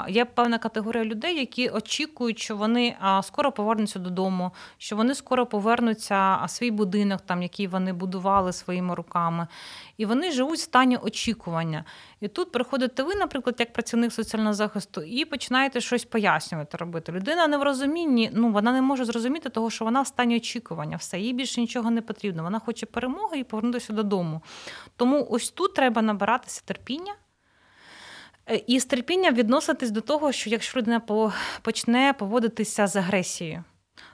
Є 0.09 0.25
певна 0.25 0.59
категорія 0.59 1.05
людей, 1.05 1.39
які 1.39 1.69
очікують, 1.69 2.39
що 2.39 2.57
вони 2.57 2.97
скоро 3.23 3.53
повернуться 3.53 3.99
додому, 3.99 4.51
що 4.79 4.97
вони 4.97 5.15
скоро 5.15 5.47
повернуться 5.47 6.45
свій 6.49 6.71
будинок, 6.71 7.21
там 7.21 7.43
який 7.43 7.67
вони 7.67 7.93
будували 7.93 8.53
своїми 8.53 8.95
руками, 8.95 9.47
і 9.97 10.07
вони 10.07 10.31
живуть 10.31 10.59
в 10.59 10.63
стані 10.63 10.97
очікування. 10.97 11.85
І 12.21 12.29
тут 12.29 12.53
приходите 12.53 13.03
ви, 13.03 13.15
наприклад, 13.15 13.57
як 13.59 13.73
працівник 13.73 14.13
соціального 14.13 14.55
захисту, 14.55 15.03
і 15.03 15.25
починаєте 15.25 15.81
щось 15.81 16.05
пояснювати 16.05 16.77
робити. 16.77 17.13
Людина 17.13 17.47
не 17.47 17.59
в 17.59 17.63
розумінні, 17.63 18.31
ну 18.35 18.51
вона 18.51 18.73
не 18.73 18.83
може 18.83 19.05
зрозуміти 19.05 19.49
того, 19.49 19.71
що 19.71 19.85
вона 19.85 20.03
в 20.03 20.07
стані 20.07 20.37
очікування, 20.37 20.97
все 20.97 21.19
їй 21.19 21.33
більше 21.33 21.61
нічого 21.61 21.91
не 21.91 22.03
потрібно. 22.03 22.43
Вона 22.43 22.59
хоче 22.59 22.87
перемоги 22.87 23.39
і 23.39 23.45
повернутися 23.45 23.93
додому. 23.93 24.41
Тому 24.97 25.06
ось 25.15 25.51
тут 25.51 25.75
треба 25.75 26.03
набиратися 26.03 26.63
терпіння. 26.65 27.15
І 28.67 28.81
з 28.81 28.85
терпінням 28.85 29.35
відноситись 29.35 29.91
до 29.91 30.01
того, 30.01 30.33
що 30.33 30.51
якщо 30.51 30.79
людина 30.79 31.03
почне 31.63 32.15
поводитися 32.19 32.87
з 32.87 32.97
агресією. 32.97 33.65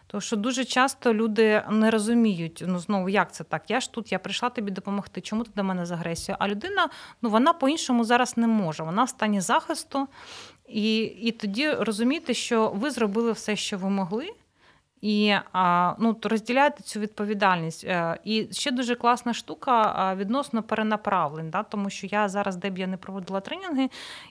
Тому 0.07 0.21
що 0.21 0.37
дуже 0.37 0.65
часто 0.65 1.15
люди 1.15 1.63
не 1.71 1.91
розуміють, 1.91 2.65
ну 2.67 2.79
знову 2.79 3.09
як 3.09 3.35
це 3.35 3.45
так? 3.45 3.71
Я 3.71 3.81
ж 3.81 3.93
тут, 3.93 4.13
я 4.13 4.19
прийшла 4.19 4.51
тобі 4.51 4.71
допомогти. 4.71 5.21
Чому 5.21 5.45
ти 5.45 5.51
до 5.57 5.65
мене 5.65 5.87
з 5.87 5.91
агресією? 5.91 6.37
А 6.41 6.49
людина 6.49 6.89
ну 7.23 7.31
вона 7.31 7.53
по-іншому 7.53 8.05
зараз 8.05 8.37
не 8.37 8.47
може. 8.47 8.83
Вона 8.83 9.05
в 9.05 9.09
стані 9.09 9.41
захисту, 9.41 10.09
і, 10.69 11.03
і 11.03 11.33
тоді 11.33 11.71
розуміти, 11.71 12.35
що 12.35 12.69
ви 12.69 12.91
зробили 12.91 13.33
все, 13.33 13.57
що 13.57 13.79
ви 13.79 13.91
могли. 13.91 14.31
І 15.03 15.35
ну, 15.99 16.17
розділяйте 16.23 16.83
цю 16.83 17.01
відповідальність. 17.01 17.85
Е, 17.85 18.19
і 18.25 18.49
ще 18.51 18.71
дуже 18.71 18.95
класна 18.95 19.35
штука 19.35 20.15
відносно 20.19 20.63
перенаправлень, 20.63 21.51
да? 21.51 21.63
тому 21.63 21.91
що 21.91 22.07
я 22.07 22.29
зараз, 22.29 22.57
де 22.57 22.71
б 22.71 22.79
я 22.79 22.87
не 22.87 22.97
проводила 22.97 23.41
тренінги, 23.41 23.89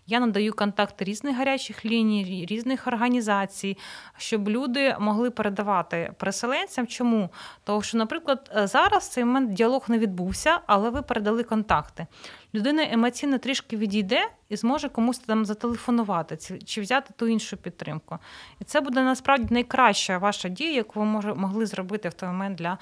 я 0.08 0.20
надаю 0.20 0.54
контакти 0.54 1.06
різних 1.06 1.38
гарячих 1.38 1.86
ліній, 1.86 2.46
різних 2.50 2.88
організацій, 2.88 3.78
щоб 4.18 4.50
люди 4.50 4.96
могли 5.00 5.32
передавати 5.32 6.14
переселенцям. 6.18 6.88
Чому? 6.88 7.30
Тому 7.64 7.82
що, 7.82 7.98
наприклад, 7.98 8.52
зараз 8.64 9.10
цей 9.10 9.26
момент 9.26 9.54
діалог 9.54 9.86
не 9.88 10.00
відбувся, 10.00 10.60
але 10.68 10.90
ви 10.90 11.02
передали 11.02 11.44
контакти 11.44 12.08
людина 12.54 12.88
емоційно 12.92 13.38
трішки 13.38 13.78
відійде 13.78 14.30
і 14.50 14.56
зможе 14.56 14.90
комусь 14.90 15.20
там 15.20 15.46
зателефонувати 15.46 16.38
чи 16.66 16.82
взяти 16.82 17.14
ту 17.18 17.28
іншу 17.28 17.58
підтримку. 17.58 18.18
І 18.60 18.64
це 18.64 18.82
буде 18.82 19.04
насправді 19.04 19.54
найкраща 19.54 20.18
ваша 20.18 20.50
дія, 20.50 20.72
яку 20.72 21.00
ви 21.00 21.06
могли 21.36 21.66
зробити 21.66 22.10
в 22.10 22.14
той 22.14 22.30
момент 22.30 22.58
для. 22.58 22.78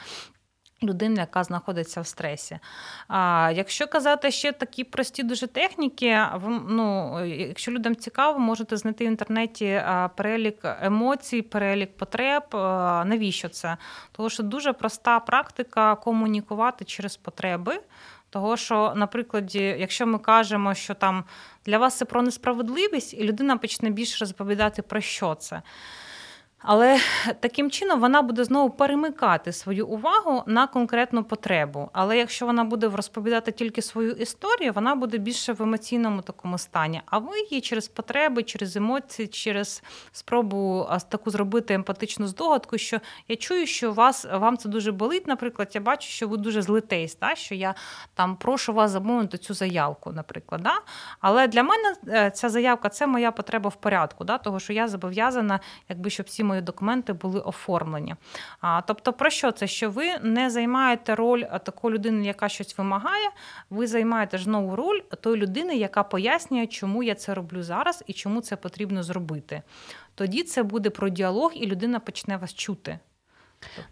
Людини, 0.84 1.20
яка 1.20 1.44
знаходиться 1.44 2.02
в 2.02 2.08
стресі. 2.08 2.60
А 3.08 3.52
якщо 3.56 3.88
казати 3.88 4.32
ще 4.32 4.52
такі 4.52 4.84
прості 4.84 5.24
дуже 5.24 5.48
техніки, 5.48 6.20
ви, 6.36 6.60
ну, 6.70 7.20
якщо 7.26 7.72
людям 7.72 7.96
цікаво, 7.96 8.40
можете 8.40 8.78
знайти 8.78 9.06
в 9.06 9.08
інтернеті 9.08 9.84
перелік 10.16 10.58
емоцій, 10.82 11.42
перелік 11.42 11.98
потреб. 11.98 12.44
Навіщо 13.06 13.50
це? 13.50 13.78
Тому 14.12 14.30
що 14.30 14.44
дуже 14.44 14.74
проста 14.74 15.20
практика 15.20 15.96
комунікувати 15.96 16.86
через 16.86 17.18
потреби. 17.18 17.80
Того, 18.30 18.58
що, 18.58 18.94
наприклад, 18.96 19.56
якщо 19.56 20.08
ми 20.08 20.20
кажемо, 20.20 20.74
що 20.74 20.94
там 20.94 21.24
для 21.66 21.78
вас 21.78 21.98
це 21.98 22.06
про 22.06 22.22
несправедливість, 22.22 23.14
і 23.14 23.24
людина 23.24 23.58
почне 23.58 23.90
більше 23.90 24.18
розповідати 24.20 24.82
про 24.82 25.02
що 25.02 25.36
це. 25.36 25.62
Але 26.62 27.00
таким 27.40 27.72
чином 27.72 28.00
вона 28.00 28.22
буде 28.22 28.44
знову 28.44 28.70
перемикати 28.70 29.52
свою 29.52 29.88
увагу 29.88 30.44
на 30.46 30.68
конкретну 30.68 31.24
потребу. 31.24 31.90
Але 31.94 32.18
якщо 32.18 32.46
вона 32.46 32.64
буде 32.64 32.88
розповідати 32.88 33.52
тільки 33.52 33.82
свою 33.82 34.12
історію, 34.12 34.74
вона 34.74 34.96
буде 34.96 35.18
більше 35.18 35.54
в 35.54 35.62
емоційному 35.62 36.22
такому 36.22 36.58
стані. 36.58 37.02
А 37.06 37.18
ви 37.18 37.40
її 37.50 37.62
через 37.62 37.88
потреби, 37.88 38.44
через 38.44 38.76
емоції, 38.76 39.28
через 39.28 39.84
спробу 40.12 40.88
таку 41.10 41.32
зробити 41.32 41.74
емпатичну 41.74 42.28
здогадку, 42.28 42.78
що 42.78 43.00
я 43.28 43.36
чую, 43.36 43.68
що 43.68 43.92
вас 43.92 44.28
вам 44.34 44.58
це 44.58 44.70
дуже 44.70 44.92
болить. 44.92 45.28
Наприклад, 45.28 45.72
я 45.74 45.82
бачу, 45.82 46.10
що 46.10 46.28
ви 46.28 46.38
дуже 46.38 46.62
злитесь, 46.62 47.16
та, 47.16 47.36
що 47.36 47.56
я 47.56 47.76
там 48.14 48.36
прошу 48.36 48.74
вас 48.74 48.92
замовити 48.92 49.38
цю 49.38 49.54
заявку, 49.54 50.12
наприклад. 50.12 50.62
Да? 50.62 50.74
Але 51.20 51.48
для 51.48 51.64
мене 51.64 51.96
е, 52.08 52.32
ця 52.32 52.50
заявка 52.50 52.90
це 52.90 53.08
моя 53.08 53.32
потреба 53.32 53.70
в 53.70 53.76
порядку, 53.76 54.24
да? 54.24 54.38
того 54.38 54.60
що 54.60 54.74
я 54.74 54.88
зобов'язана, 54.88 55.60
якби 55.90 56.10
щоб 56.10 56.26
всі 56.26 56.44
мої 56.50 56.62
документи 56.62 57.14
були 57.14 57.40
оформлені. 57.40 58.16
А, 58.62 58.82
Тобто, 58.82 59.14
про 59.14 59.30
що 59.30 59.52
це? 59.52 59.68
Що 59.68 59.90
ви 59.90 60.20
не 60.20 60.50
займаєте 60.50 61.16
роль 61.16 61.44
такої 61.44 61.94
людини, 61.96 62.26
яка 62.26 62.50
щось 62.50 62.78
вимагає, 62.78 63.30
ви 63.70 63.88
займаєте 63.88 64.38
ж 64.38 64.52
роль 64.76 65.00
тої 65.22 65.38
людини, 65.38 65.76
яка 65.76 66.04
пояснює, 66.04 66.68
чому 66.68 67.04
я 67.04 67.16
це 67.16 67.34
роблю 67.34 67.64
зараз 67.64 68.04
і 68.08 68.14
чому 68.14 68.42
це 68.42 68.56
потрібно 68.56 69.04
зробити. 69.04 69.62
Тоді 70.16 70.44
це 70.44 70.64
буде 70.64 70.90
про 70.90 71.10
діалог, 71.10 71.52
і 71.56 71.66
людина 71.66 72.00
почне 72.00 72.38
вас 72.38 72.54
чути. 72.54 73.00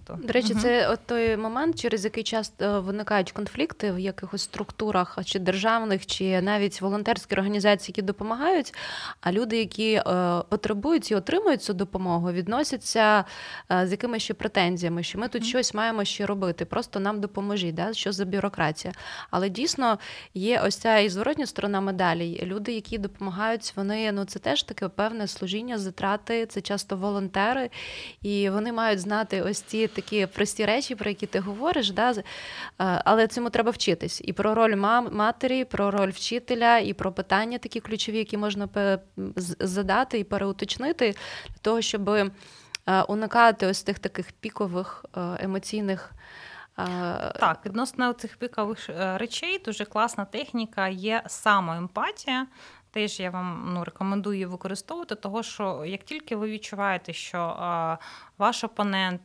Тобто, 0.04 0.28
До 0.28 0.34
речі, 0.34 0.54
угу. 0.54 0.62
це 0.62 0.88
от 0.88 1.00
той 1.06 1.38
момент, 1.38 1.80
через 1.80 2.04
який 2.04 2.24
часто 2.24 2.82
виникають 2.82 3.32
конфлікти 3.32 3.92
в 3.92 4.00
якихось 4.00 4.42
структурах, 4.42 5.18
чи 5.26 5.40
державних, 5.40 6.06
чи 6.06 6.42
навіть 6.42 6.82
волонтерські 6.82 7.36
організації, 7.36 7.94
які 7.98 8.02
допомагають. 8.02 8.74
А 9.22 9.32
люди, 9.32 9.58
які 9.58 9.94
е, 9.94 10.04
потребують 10.50 11.12
і 11.12 11.16
отримують 11.16 11.64
цю 11.64 11.74
допомогу, 11.74 12.32
відносяться 12.32 13.26
е, 13.72 13.88
з 13.88 13.92
якимись 13.92 14.24
ще 14.24 14.34
претензіями, 14.34 15.04
що 15.04 15.20
ми 15.20 15.28
тут 15.28 15.42
угу. 15.42 15.50
щось 15.50 15.74
маємо 15.74 16.06
ще 16.06 16.26
робити, 16.26 16.66
просто 16.66 17.00
нам 17.00 17.22
допоможіть, 17.22 17.76
да? 17.76 17.94
що 17.94 18.12
за 18.12 18.26
бюрократія. 18.26 18.94
Але 19.32 19.50
дійсно 19.50 20.00
є 20.34 20.62
ось 20.66 20.76
ця 20.76 20.98
і 20.98 21.10
зворотня 21.10 21.46
сторона 21.46 21.82
медалі. 21.82 22.42
Люди, 22.44 22.72
які 22.72 22.98
допомагають, 22.98 23.74
вони 23.76 24.12
ну 24.12 24.26
це 24.26 24.40
теж 24.40 24.64
таке 24.64 24.88
певне 24.88 25.28
служіння, 25.28 25.78
затрати, 25.78 26.46
це 26.46 26.62
часто 26.62 26.98
волонтери, 26.98 27.70
і 28.22 28.50
вони 28.50 28.72
мають 28.72 29.00
знати 29.00 29.42
ось 29.42 29.57
ці 29.62 29.88
такі 29.88 30.26
прості 30.26 30.66
речі, 30.66 30.96
про 30.96 31.10
які 31.10 31.26
ти 31.26 31.40
говориш, 31.40 31.92
да? 31.92 32.12
Е, 32.12 32.24
але 32.78 33.28
цьому 33.28 33.50
треба 33.50 33.72
вчитись. 33.72 34.22
І 34.26 34.34
про 34.34 34.56
роль 34.56 34.76
мам, 34.76 35.10
матері, 35.12 35.66
про 35.66 35.92
роль 35.92 36.10
вчителя, 36.10 36.78
і 36.78 36.94
про 36.94 37.12
питання 37.12 37.58
такі 37.58 37.80
ключові, 37.80 38.18
які 38.18 38.38
можна 38.38 38.70
задати 39.60 40.20
і 40.20 40.24
переуточнити, 40.24 41.16
для 41.50 41.58
того, 41.62 41.82
щоб 41.82 42.10
е, 42.10 42.32
уникати 43.08 43.68
ось 43.68 43.84
тих 43.84 44.00
таких 44.00 44.32
пікових 44.32 45.06
е, 45.18 45.20
емоційних. 45.40 46.12
Так, 47.40 47.60
відносно 47.66 48.14
цих 48.14 48.38
пікових 48.38 48.90
речей 48.98 49.62
дуже 49.66 49.86
класна 49.86 50.26
техніка 50.26 50.88
є 50.88 51.24
самоемпатія 51.28 52.48
теж 52.92 53.20
я 53.20 53.30
вам 53.30 53.72
ну, 53.74 53.84
рекомендую 53.84 54.50
використовувати, 54.50 55.16
того 55.16 55.44
що 55.44 55.84
як 55.86 56.04
тільки 56.04 56.36
ви 56.36 56.50
відчуваєте, 56.50 57.14
що 57.14 57.58
ваш 58.38 58.64
опонент 58.64 59.22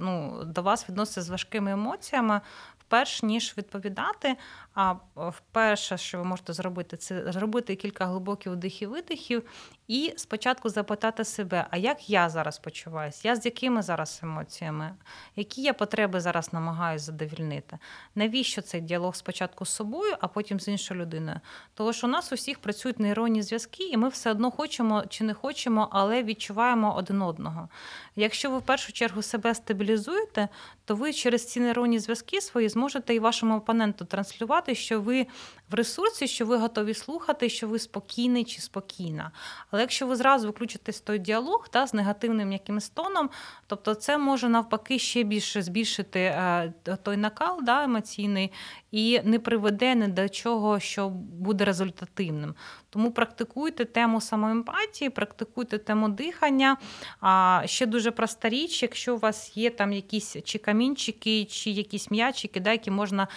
ну, 0.00 0.42
до 0.46 0.62
вас 0.62 0.88
відноситься 0.88 1.22
з 1.22 1.30
важкими 1.30 1.72
емоціями, 1.72 2.40
перш 2.88 3.22
ніж 3.22 3.54
відповідати, 3.58 4.36
а 4.74 4.94
вперше, 5.16 5.98
що 5.98 6.18
ви 6.18 6.24
можете 6.24 6.52
зробити, 6.52 6.96
це 6.96 7.32
зробити 7.32 7.76
кілька 7.76 8.06
глибоких 8.06 8.52
вдихів 8.52 8.90
видихів 8.90 9.42
і 9.88 10.12
спочатку 10.16 10.68
запитати 10.68 11.24
себе, 11.24 11.66
а 11.70 11.76
як 11.76 12.10
я 12.10 12.28
зараз 12.28 12.58
почуваюся? 12.58 13.28
Я 13.28 13.36
з 13.36 13.44
якими 13.44 13.82
зараз 13.82 14.20
емоціями? 14.22 14.94
Які 15.36 15.62
я 15.62 15.74
потреби 15.74 16.20
зараз 16.20 16.52
намагаюся 16.52 17.04
задовільнити? 17.04 17.78
Навіщо 18.14 18.62
цей 18.62 18.80
діалог 18.80 19.16
спочатку 19.16 19.64
з 19.66 19.70
собою, 19.70 20.16
а 20.20 20.28
потім 20.28 20.60
з 20.60 20.68
іншою 20.68 21.00
людиною? 21.00 21.40
Тому 21.74 21.92
що 21.92 22.06
у 22.06 22.10
нас 22.10 22.32
усіх 22.32 22.58
працюють 22.58 23.00
нейронні 23.00 23.42
зв'язки, 23.42 23.88
і 23.88 23.96
ми 23.96 24.08
все 24.08 24.30
одно 24.30 24.50
хочемо 24.50 25.04
чи 25.08 25.24
не 25.24 25.34
хочемо, 25.34 25.88
але 25.92 26.22
відчуваємо 26.22 26.94
один 26.96 27.22
одного. 27.22 27.68
Якщо 28.16 28.50
ви 28.50 28.58
в 28.58 28.62
першу 28.62 28.92
чергу 28.92 29.22
себе 29.22 29.54
стабілізуєте, 29.54 30.48
то 30.84 30.94
ви 30.94 31.12
через 31.12 31.46
ці 31.46 31.60
нейронні 31.60 31.98
зв'язки 31.98 32.40
свої 32.40 32.68
зможете 32.68 33.14
і 33.14 33.18
вашому 33.18 33.56
опоненту 33.56 34.04
транслювати, 34.04 34.61
що 34.70 35.00
ви 35.00 35.26
в 35.72 35.74
ресурсі, 35.74 36.28
що 36.28 36.46
ви 36.46 36.56
готові 36.56 36.94
слухати, 36.94 37.48
що 37.48 37.68
ви 37.68 37.78
спокійний 37.78 38.44
чи 38.44 38.60
спокійна. 38.60 39.30
Але 39.70 39.82
якщо 39.82 40.06
ви 40.06 40.16
зразу 40.16 40.50
включитесь 40.50 40.98
в 40.98 41.00
той 41.00 41.18
діалог 41.18 41.68
та, 41.68 41.86
з 41.86 41.94
негативним 41.94 42.52
якимось 42.52 42.88
тоном, 42.88 43.30
тобто 43.66 43.94
це 43.94 44.18
може 44.18 44.48
навпаки 44.48 44.98
ще 44.98 45.22
більше 45.22 45.62
збільшити 45.62 46.20
е, 46.20 46.72
той 47.02 47.16
накал 47.16 47.60
да, 47.62 47.84
емоційний 47.84 48.52
і 48.92 49.20
не 49.24 49.38
приведе 49.38 49.94
ні 49.94 50.08
до 50.08 50.28
чого, 50.28 50.80
що 50.80 51.08
буде 51.08 51.64
результативним. 51.64 52.54
Тому 52.90 53.12
практикуйте 53.12 53.84
тему 53.84 54.20
самоемпатії, 54.20 55.10
практикуйте 55.10 55.78
тему 55.78 56.08
дихання. 56.08 56.76
А 57.20 57.62
ще 57.64 57.86
дуже 57.86 58.10
проста 58.10 58.48
річ, 58.48 58.82
якщо 58.82 59.14
у 59.14 59.18
вас 59.18 59.56
є 59.56 59.70
там 59.70 59.92
якісь 59.92 60.36
чи 60.44 60.58
камінчики, 60.58 61.44
чи 61.44 61.70
якісь 61.70 62.10
м'ячики, 62.10 62.60
да, 62.60 62.72
які 62.72 62.90
можна 62.90 63.28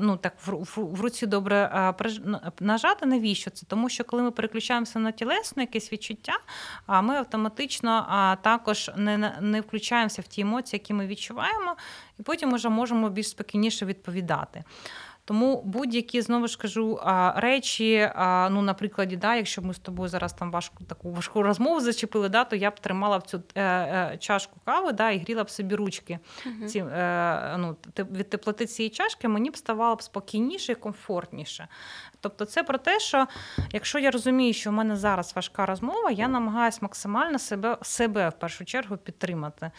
ну, 0.00 0.16
так 0.16 0.32
в, 0.46 0.52
в 0.76 1.00
руці 1.00 1.26
добре 1.26 1.57
нажати, 2.60 3.06
навіщо 3.06 3.50
це? 3.50 3.66
Тому 3.66 3.88
що 3.88 4.04
коли 4.04 4.22
ми 4.22 4.30
переключаємося 4.30 4.98
на 4.98 5.12
тілесне 5.12 5.62
якесь 5.62 5.92
відчуття, 5.92 6.32
ми 7.02 7.14
автоматично 7.14 8.06
також 8.42 8.90
не 8.96 9.38
не 9.40 9.60
включаємося 9.60 10.22
в 10.22 10.26
ті 10.26 10.40
емоції, 10.40 10.80
які 10.80 10.94
ми 10.94 11.06
відчуваємо, 11.06 11.76
і 12.20 12.22
потім 12.22 12.54
вже 12.54 12.68
можемо 12.68 13.08
більш 13.08 13.28
спокійніше 13.28 13.86
відповідати. 13.86 14.64
Тому 15.28 15.62
будь-які 15.64 16.20
знову 16.20 16.48
ж 16.48 16.58
кажу 16.58 17.00
речі, 17.36 18.10
ну 18.50 18.62
на 18.62 18.74
прикладі, 18.74 19.16
да, 19.16 19.34
якщо 19.34 19.62
ми 19.62 19.74
з 19.74 19.78
тобою 19.78 20.08
зараз 20.08 20.32
там 20.32 20.50
важку 20.50 20.84
таку 20.84 21.12
важку 21.12 21.42
розмову 21.42 21.80
зачепили, 21.80 22.28
да, 22.28 22.44
то 22.44 22.56
я 22.56 22.70
б 22.70 22.80
тримала 22.80 23.16
в 23.16 23.22
цю 23.22 23.42
е, 23.54 23.62
е, 23.62 24.16
чашку 24.18 24.60
кави, 24.64 24.92
да, 24.92 25.10
і 25.10 25.18
гріла 25.18 25.44
б 25.44 25.50
собі 25.50 25.74
ручки. 25.74 26.18
Uh-huh. 26.46 26.66
Ці, 26.66 26.78
е, 26.78 27.56
ну, 27.58 27.76
Від 27.98 28.30
теплоти 28.30 28.66
цієї 28.66 28.90
чашки 28.90 29.28
мені 29.28 29.50
б 29.50 29.56
ставало 29.56 29.94
б 29.96 30.02
спокійніше 30.02 30.72
і 30.72 30.74
комфортніше. 30.74 31.68
Тобто, 32.20 32.44
це 32.44 32.62
про 32.62 32.78
те, 32.78 33.00
що 33.00 33.26
якщо 33.72 33.98
я 33.98 34.10
розумію, 34.10 34.52
що 34.52 34.70
в 34.70 34.72
мене 34.72 34.96
зараз 34.96 35.32
важка 35.36 35.66
розмова, 35.66 36.10
я 36.10 36.28
намагаюся 36.28 36.78
максимально 36.82 37.38
себе, 37.38 37.78
себе 37.82 38.28
в 38.28 38.38
першу 38.38 38.64
чергу 38.64 38.96
підтримати. 38.96 39.70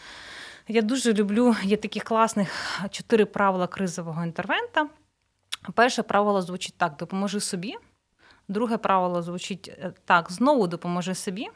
Я 0.68 0.82
дуже 0.82 1.12
люблю, 1.12 1.56
є 1.62 1.76
таких 1.76 2.04
класних 2.04 2.80
чотири 2.90 3.24
правила 3.24 3.66
кризового 3.66 4.24
інтервента. 4.24 4.88
Перше 5.74 6.02
правило 6.02 6.42
звучить 6.42 6.74
так: 6.76 6.96
допоможи 6.96 7.40
собі, 7.40 7.76
Друге 8.48 8.76
правило 8.76 9.22
звучить 9.22 9.68
е, 9.68 9.92
так: 10.04 10.32
знову 10.32 10.66
допоможи 10.66 11.14
собі. 11.14 11.48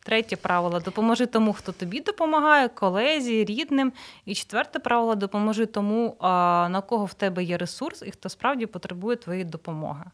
Третє 0.00 0.36
правило 0.36 0.80
допоможи 0.80 1.26
тому, 1.26 1.52
хто 1.52 1.72
тобі 1.72 2.00
допомагає, 2.00 2.68
колезі, 2.68 3.44
рідним. 3.44 3.92
І 4.24 4.34
четверте 4.34 4.78
правило 4.78 5.14
допоможи 5.14 5.66
тому, 5.66 6.16
на 6.20 6.82
кого 6.88 7.04
в 7.04 7.14
тебе 7.14 7.44
є 7.44 7.56
ресурс 7.56 8.02
і 8.06 8.10
хто 8.10 8.28
справді 8.28 8.66
потребує 8.66 9.16
твоєї 9.16 9.44
допомоги. 9.44 10.04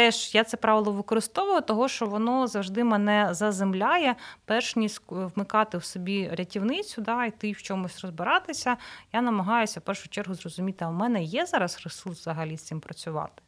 Теж 0.00 0.34
я 0.34 0.44
це 0.44 0.56
правило 0.56 0.92
використовую, 0.92 1.60
того 1.60 1.88
що 1.88 2.06
воно 2.06 2.46
завжди 2.46 2.84
мене 2.84 3.28
заземляє, 3.30 4.16
перш 4.44 4.76
ніж 4.76 5.00
вмикати 5.08 5.78
в 5.78 5.84
собі 5.84 6.28
рятівницю, 6.32 7.02
да, 7.02 7.24
йти 7.24 7.52
в 7.52 7.62
чомусь 7.62 8.00
розбиратися. 8.00 8.76
Я 9.12 9.22
намагаюся 9.22 9.80
в 9.80 9.82
першу 9.82 10.08
чергу 10.08 10.34
зрозуміти, 10.34 10.84
а 10.84 10.88
в 10.88 10.92
мене 10.92 11.22
є 11.22 11.46
зараз 11.46 11.80
ресурс 11.84 12.20
взагалі 12.20 12.56
з 12.56 12.62
цим 12.62 12.80
працювати. 12.80 13.42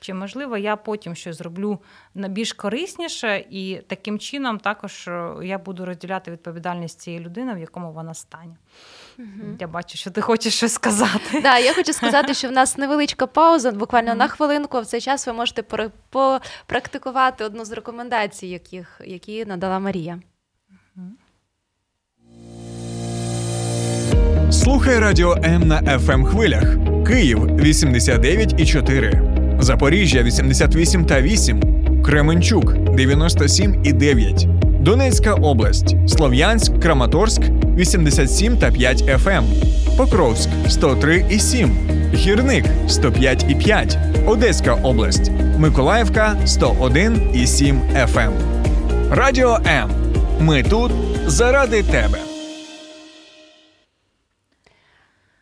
Чи 0.00 0.14
можливо 0.14 0.56
я 0.56 0.76
потім 0.76 1.14
щось 1.14 1.36
зроблю 1.36 1.78
на 2.14 2.28
більш 2.28 2.52
корисніше, 2.52 3.44
і 3.50 3.80
таким 3.86 4.18
чином 4.18 4.58
також 4.58 5.08
е, 5.08 5.34
я 5.42 5.58
буду 5.58 5.84
розділяти 5.84 6.30
відповідальність 6.30 7.00
цієї 7.00 7.24
людини, 7.24 7.54
в 7.54 7.58
якому 7.58 7.92
вона 7.92 8.14
стані. 8.14 8.56
Угу. 9.18 9.56
Я 9.60 9.66
бачу, 9.66 9.98
що 9.98 10.10
ти 10.10 10.20
хочеш 10.20 10.54
щось 10.54 10.72
сказати. 10.72 11.40
Да, 11.42 11.58
я 11.58 11.74
хочу 11.74 11.92
сказати, 11.92 12.34
що 12.34 12.48
в 12.48 12.52
нас 12.52 12.78
невеличка 12.78 13.26
пауза, 13.26 13.70
буквально 13.70 14.14
на 14.14 14.28
хвилинку. 14.28 14.80
В 14.80 14.86
цей 14.86 15.00
час 15.00 15.26
ви 15.26 15.32
можете 15.32 15.62
попрактикувати 16.10 17.44
одну 17.44 17.64
з 17.64 17.72
рекомендацій, 17.72 18.46
яких, 18.46 19.00
які 19.04 19.44
надала 19.44 19.78
Марія. 19.78 20.20
Слухай 24.50 24.98
радіо 24.98 25.36
М 25.44 25.68
на 25.68 25.82
FM 25.82 26.24
хвилях. 26.24 26.64
Київ 27.06 27.38
89,4. 27.38 29.31
Запоріжжя 29.62 30.22
88 30.22 31.04
та 31.04 31.20
8, 31.20 31.62
Кременчук 32.04 32.74
97 32.96 33.80
і 33.84 33.92
9, 33.92 34.46
Донецька 34.80 35.34
область, 35.34 35.96
Слов'янськ, 36.08 36.80
Краматорськ 36.80 37.42
87 37.76 38.56
та 38.56 38.70
5 38.70 39.04
FM. 39.18 39.44
Покровськ 39.96 40.48
103 40.68 41.24
і 41.30 41.38
7, 41.38 41.70
Гірник 42.14 42.64
105 42.88 43.46
і 43.48 43.54
5, 43.54 43.98
Одеська 44.26 44.74
область, 44.74 45.30
Миколаївка 45.58 46.36
101 46.46 47.30
і 47.34 47.46
7 47.46 47.80
FM. 48.06 48.32
Радіо 49.10 49.58
М. 49.66 49.90
Ми 50.40 50.62
тут 50.62 50.92
заради 51.26 51.82
тебе. 51.82 52.31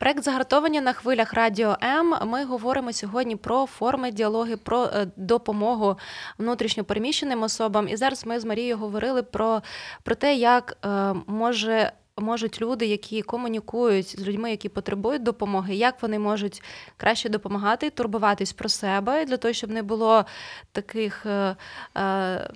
Проект 0.01 0.25
загартовані 0.25 0.81
на 0.81 0.93
хвилях 0.93 1.35
Радіо 1.35 1.77
М. 1.83 2.15
Ми 2.27 2.45
говоримо 2.45 2.93
сьогодні 2.93 3.37
про 3.37 3.67
форми 3.67 4.11
діалоги, 4.11 4.57
про 4.57 4.85
е, 4.85 5.07
допомогу 5.17 5.99
внутрішньопереміщеним 6.39 7.43
особам. 7.43 7.89
І 7.89 7.97
зараз 7.97 8.27
ми 8.27 8.41
з 8.41 8.45
Марією 8.45 8.77
говорили 8.77 9.23
про, 9.23 9.63
про 10.03 10.15
те, 10.15 10.35
як 10.35 10.77
е, 10.85 11.15
може. 11.27 11.93
Можуть 12.21 12.61
люди, 12.61 12.87
які 12.87 13.23
комунікують 13.23 14.21
з 14.21 14.27
людьми, 14.27 14.51
які 14.51 14.69
потребують 14.69 15.23
допомоги, 15.23 15.75
як 15.75 16.03
вони 16.03 16.19
можуть 16.19 16.63
краще 16.97 17.29
допомагати, 17.29 17.91
турбуватись 17.91 18.53
про 18.53 18.69
себе 18.69 19.25
для 19.25 19.37
того, 19.37 19.55
щоб 19.55 19.71
не 19.71 19.83
було 19.83 20.25
таких 20.73 21.27
е, 21.27 21.57
е, 21.97 22.51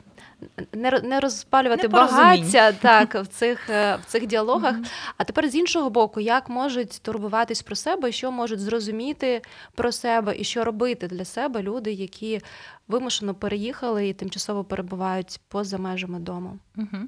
не 0.73 1.01
не 1.05 1.21
розпалювати 1.21 1.89
багаття 1.89 2.73
так 2.81 3.15
в 3.15 3.27
цих 3.27 3.71
е, 3.71 3.97
в 3.97 4.05
цих 4.05 4.27
діалогах. 4.27 4.75
Mm-hmm. 4.77 5.13
А 5.17 5.25
тепер 5.25 5.49
з 5.49 5.55
іншого 5.55 5.91
боку, 5.91 6.21
як 6.21 6.49
можуть 6.49 7.01
турбуватись 7.03 7.63
про 7.63 7.77
себе, 7.77 8.13
що 8.13 8.31
можуть 8.31 8.61
зрозуміти 8.61 9.43
про 9.75 9.93
себе 9.93 10.35
і 10.39 10.45
що 10.45 10.65
робити 10.65 11.07
для 11.07 11.25
себе 11.25 11.63
люди, 11.63 11.93
які 11.93 12.41
вимушено 12.89 13.35
переїхали 13.35 14.09
і 14.09 14.13
тимчасово 14.13 14.65
перебувають 14.65 15.41
поза 15.49 15.79
межами 15.79 16.19
дому. 16.19 16.59
Mm-hmm. 16.77 17.07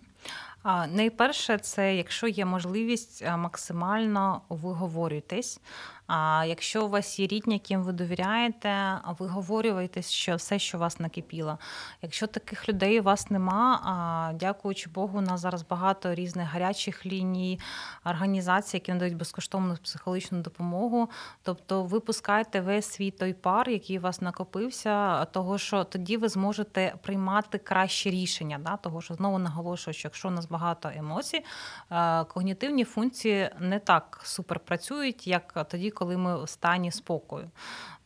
Найперше, 0.67 1.59
це 1.59 1.97
якщо 1.97 2.27
є 2.27 2.45
можливість 2.45 3.23
е, 3.23 3.37
максимально 3.37 4.41
виговорюйтесь. 4.49 5.61
А 6.07 6.45
якщо 6.49 6.87
у 6.87 6.89
вас 6.89 7.19
є 7.19 7.27
рідні, 7.27 7.55
яким 7.55 7.83
ви 7.83 7.93
довіряєте, 7.93 8.99
виговорюйтесь, 9.19 10.11
що 10.11 10.37
все, 10.37 10.59
що 10.59 10.79
вас 10.79 11.01
накипіло. 11.01 11.59
Якщо 12.03 12.27
таких 12.27 12.69
людей 12.69 13.01
у 13.01 13.03
вас 13.03 13.31
нема, 13.31 13.81
а 13.85 14.33
дякуючи 14.35 14.91
Богу, 14.91 15.19
у 15.19 15.21
нас 15.21 15.41
зараз 15.41 15.63
багато 15.63 16.15
різних 16.15 16.49
гарячих 16.49 17.07
ліній, 17.07 17.61
організацій, 18.05 18.77
які 18.77 18.93
надають 18.93 19.17
безкоштовну 19.17 19.77
психологічну 19.77 20.41
допомогу. 20.41 21.11
Тобто 21.43 21.83
ви 21.83 22.01
пускаєте 22.01 22.61
весь 22.61 22.87
свій 22.87 23.11
той 23.11 23.33
пар, 23.33 23.69
який 23.71 23.99
у 23.99 24.03
вас 24.03 24.21
накопився, 24.21 25.25
того 25.25 25.59
що 25.59 25.85
тоді 25.85 26.17
ви 26.17 26.29
зможете 26.29 26.95
приймати 27.03 27.59
кращі 27.59 28.11
рішення. 28.11 28.59
Да? 28.59 28.77
Того 28.77 29.01
що 29.01 29.15
знову 29.15 29.39
наголошую, 29.39 29.95
що 29.95 30.09
якщо 30.09 30.29
у 30.29 30.31
нас 30.31 30.47
багато 30.49 30.91
емоцій, 30.97 31.45
е, 31.91 32.25
когнітивні 32.25 32.85
функції 32.85 33.51
не 33.61 33.79
так 33.79 34.21
супер 34.23 34.61
працюють, 34.61 35.27
як 35.27 35.67
тоді, 35.71 35.91
коли 35.97 36.17
ми 36.17 36.45
в 36.45 36.49
стані 36.49 36.91
спокою. 36.91 37.51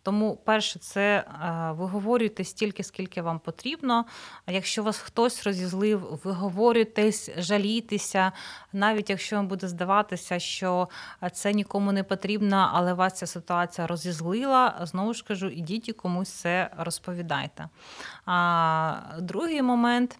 Тому, 0.02 0.36
перше, 0.36 0.78
це 0.78 1.00
е, 1.18 1.26
виговорюйте 1.72 2.44
стільки, 2.44 2.82
скільки 2.84 3.22
вам 3.22 3.38
потрібно. 3.38 4.04
Якщо 4.46 4.82
вас 4.82 4.98
хтось 4.98 5.44
розізлив, 5.46 6.20
виговорюйтесь, 6.24 7.30
жалійтеся, 7.36 8.32
навіть 8.72 9.10
якщо 9.10 9.36
вам 9.36 9.48
буде 9.48 9.68
здаватися, 9.68 10.38
що 10.38 10.88
це 11.32 11.52
нікому 11.52 11.92
не 11.92 12.04
потрібно, 12.04 12.70
але 12.74 12.92
вас 12.94 13.18
ця 13.18 13.26
ситуація 13.26 13.86
розізлила, 13.86 14.80
знову 14.82 15.14
ж 15.14 15.24
кажу, 15.24 15.46
ідіть 15.46 15.88
і 15.88 15.92
комусь 15.92 16.28
це 16.28 16.70
розповідайте. 16.76 17.68
А 18.26 18.94
другий 19.18 19.62
момент. 19.62 20.18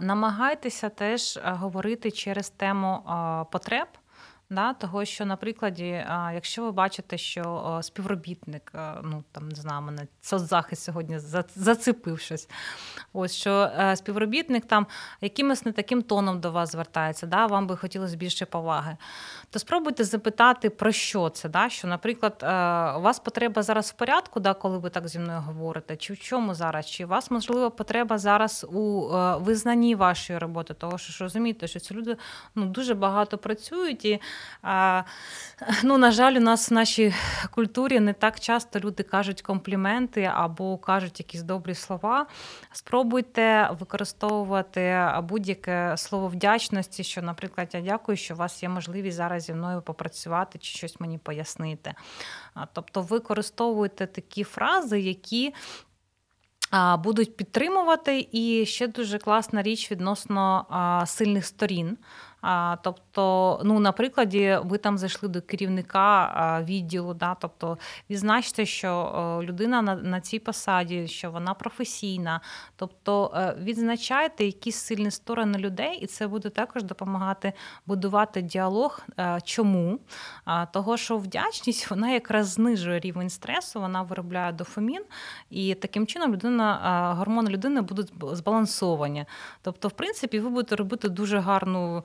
Намагайтеся 0.00 0.88
теж 0.88 1.36
е, 1.36 1.42
говорити 1.44 2.10
через 2.10 2.50
тему 2.50 3.02
потреб. 3.52 3.88
Да, 4.52 4.72
Того, 4.72 5.04
що, 5.04 5.26
наприклад, 5.26 5.80
якщо 6.34 6.62
ви 6.62 6.72
бачите, 6.72 7.18
що 7.18 7.78
співробітник, 7.82 8.72
ну 9.02 9.24
там 9.32 9.48
не 9.48 9.54
знаю, 9.54 9.82
мене 9.82 10.06
соцзахист 10.20 10.82
сьогодні 10.82 11.18
зацепив 11.56 12.20
щось, 12.20 12.48
ось 13.12 13.34
що 13.34 13.70
е, 13.78 13.96
співробітник 13.96 14.66
там 14.66 14.86
якимось 15.20 15.64
не 15.64 15.72
таким 15.72 16.02
тоном 16.02 16.40
до 16.40 16.50
вас 16.50 16.72
звертається, 16.72 17.26
да, 17.26 17.46
вам 17.46 17.66
би 17.66 17.76
хотілося 17.76 18.16
більше 18.16 18.46
поваги, 18.46 18.96
то 19.50 19.58
спробуйте 19.58 20.04
запитати, 20.04 20.70
про 20.70 20.92
що 20.92 21.28
це. 21.28 21.48
Да, 21.48 21.68
Що, 21.68 21.88
наприклад, 21.88 22.40
е, 22.42 22.46
у 22.92 23.00
вас 23.00 23.18
потреба 23.18 23.62
зараз 23.62 23.90
в 23.90 23.92
порядку, 23.92 24.40
да, 24.40 24.54
коли 24.54 24.78
ви 24.78 24.90
так 24.90 25.08
зі 25.08 25.18
мною 25.18 25.40
говорите, 25.40 25.96
чи 25.96 26.12
в 26.12 26.18
чому 26.18 26.54
зараз? 26.54 26.90
Чи 26.90 27.04
у 27.04 27.08
вас 27.08 27.30
можливо 27.30 27.70
потреба 27.70 28.18
зараз 28.18 28.66
у 28.72 29.10
е, 29.14 29.36
визнанні 29.36 29.94
вашої 29.94 30.38
роботи? 30.38 30.74
Того 30.74 30.98
що 30.98 31.12
ж 31.12 31.24
розумієте, 31.24 31.68
що 31.68 31.80
ці 31.80 31.94
люди 31.94 32.16
ну, 32.54 32.66
дуже 32.66 32.94
багато 32.94 33.38
працюють 33.38 34.04
і. 34.04 34.20
Ну, 35.82 35.98
На 35.98 36.10
жаль, 36.10 36.32
у 36.32 36.40
нас 36.40 36.70
в 36.70 36.74
нашій 36.74 37.14
культурі 37.50 38.00
не 38.00 38.12
так 38.12 38.40
часто 38.40 38.80
люди 38.80 39.02
кажуть 39.02 39.42
компліменти 39.42 40.30
або 40.34 40.78
кажуть 40.78 41.18
якісь 41.20 41.42
добрі 41.42 41.74
слова. 41.74 42.26
Спробуйте 42.72 43.70
використовувати 43.80 45.10
будь-яке 45.22 45.96
слово 45.96 46.28
вдячності, 46.28 47.04
що, 47.04 47.22
наприклад, 47.22 47.68
я 47.72 47.80
дякую, 47.80 48.16
що 48.16 48.34
у 48.34 48.36
вас 48.36 48.62
є 48.62 48.68
можливість 48.68 49.16
зараз 49.16 49.42
зі 49.42 49.54
мною 49.54 49.82
попрацювати 49.82 50.58
чи 50.58 50.78
щось 50.78 51.00
мені 51.00 51.18
пояснити. 51.18 51.94
Тобто 52.72 53.02
використовуйте 53.02 54.06
такі 54.06 54.44
фрази, 54.44 55.00
які. 55.00 55.54
Будуть 56.98 57.36
підтримувати, 57.36 58.28
і 58.32 58.66
ще 58.66 58.86
дуже 58.88 59.18
класна 59.18 59.62
річ 59.62 59.90
відносно 59.90 60.66
сильних 61.06 61.46
сторін. 61.46 61.98
А, 62.42 62.76
Тобто, 62.82 63.60
ну, 63.64 63.80
на 63.80 63.92
прикладі, 63.92 64.58
ви 64.64 64.78
там 64.78 64.98
зайшли 64.98 65.28
до 65.28 65.42
керівника 65.42 66.64
відділу, 66.64 67.14
да, 67.14 67.34
тобто 67.34 67.78
відзначте, 68.10 68.66
що 68.66 69.40
людина 69.44 69.82
на 69.82 69.94
на 69.94 70.20
цій 70.20 70.38
посаді, 70.38 71.08
що 71.08 71.30
вона 71.30 71.54
професійна. 71.54 72.40
Тобто 72.76 73.32
е, 73.34 73.56
відзначайте 73.62 74.44
якісь 74.44 74.76
сильні 74.76 75.10
сторони 75.10 75.58
людей, 75.58 75.98
і 75.98 76.06
це 76.06 76.26
буде 76.26 76.48
також 76.48 76.82
допомагати 76.82 77.52
будувати 77.86 78.42
діалог. 78.42 79.00
Е, 79.18 79.38
чому? 79.44 79.98
Того, 80.72 80.96
що 80.96 81.16
вдячність 81.18 81.90
вона 81.90 82.10
якраз 82.10 82.48
знижує 82.48 83.00
рівень 83.00 83.30
стресу, 83.30 83.80
вона 83.80 84.02
виробляє 84.02 84.52
дофамін, 84.52 85.04
і 85.50 85.74
таким 85.74 86.06
чином 86.06 86.32
людина, 86.32 87.14
гормони 87.18 87.50
людини 87.50 87.80
будуть 87.80 88.12
збалансовані. 88.32 89.24
Тобто, 89.62 89.88
в 89.88 89.92
принципі, 89.92 90.40
ви 90.40 90.50
будете 90.50 90.76
робити 90.76 91.08
дуже 91.08 91.38
гарну 91.38 92.04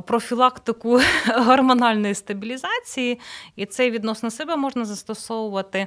профілактику 0.00 1.00
гормональної 1.36 2.14
стабілізації, 2.14 3.20
і 3.56 3.66
це 3.66 3.90
відносно 3.90 4.30
себе 4.30 4.56
можна 4.56 4.84
застосовувати. 4.84 5.86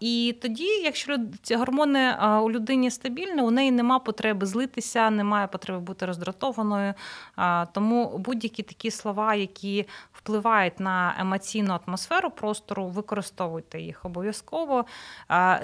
І 0.00 0.36
тоді, 0.42 0.64
якщо 0.64 1.18
ці 1.42 1.54
гормони 1.56 2.14
у 2.42 2.50
людині 2.50 2.90
стабільні, 2.90 3.42
у 3.42 3.50
неї 3.50 3.70
нема 3.70 3.98
потреби 3.98 4.46
злитися, 4.46 5.10
немає 5.10 5.46
потреби 5.46 5.80
бути 5.80 6.06
роздратованою. 6.06 6.94
Тому 7.72 8.18
будь-які 8.18 8.62
такі 8.62 8.90
слова, 8.90 9.34
які 9.34 9.86
впливають 10.12 10.80
на 10.80 11.14
емоційну 11.18 11.78
атмосферу 11.86 12.30
простору, 12.30 12.86
використовуйте 12.86 13.80
їх 13.80 14.04
обов'язково. 14.04 14.84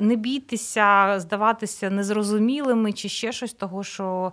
Не 0.01 0.17
бійтеся, 0.17 1.21
здаватися 1.21 1.91
незрозумілими 1.91 2.93
чи 2.93 3.09
ще 3.09 3.33
щось, 3.33 3.53
того 3.53 3.85
що 3.85 4.33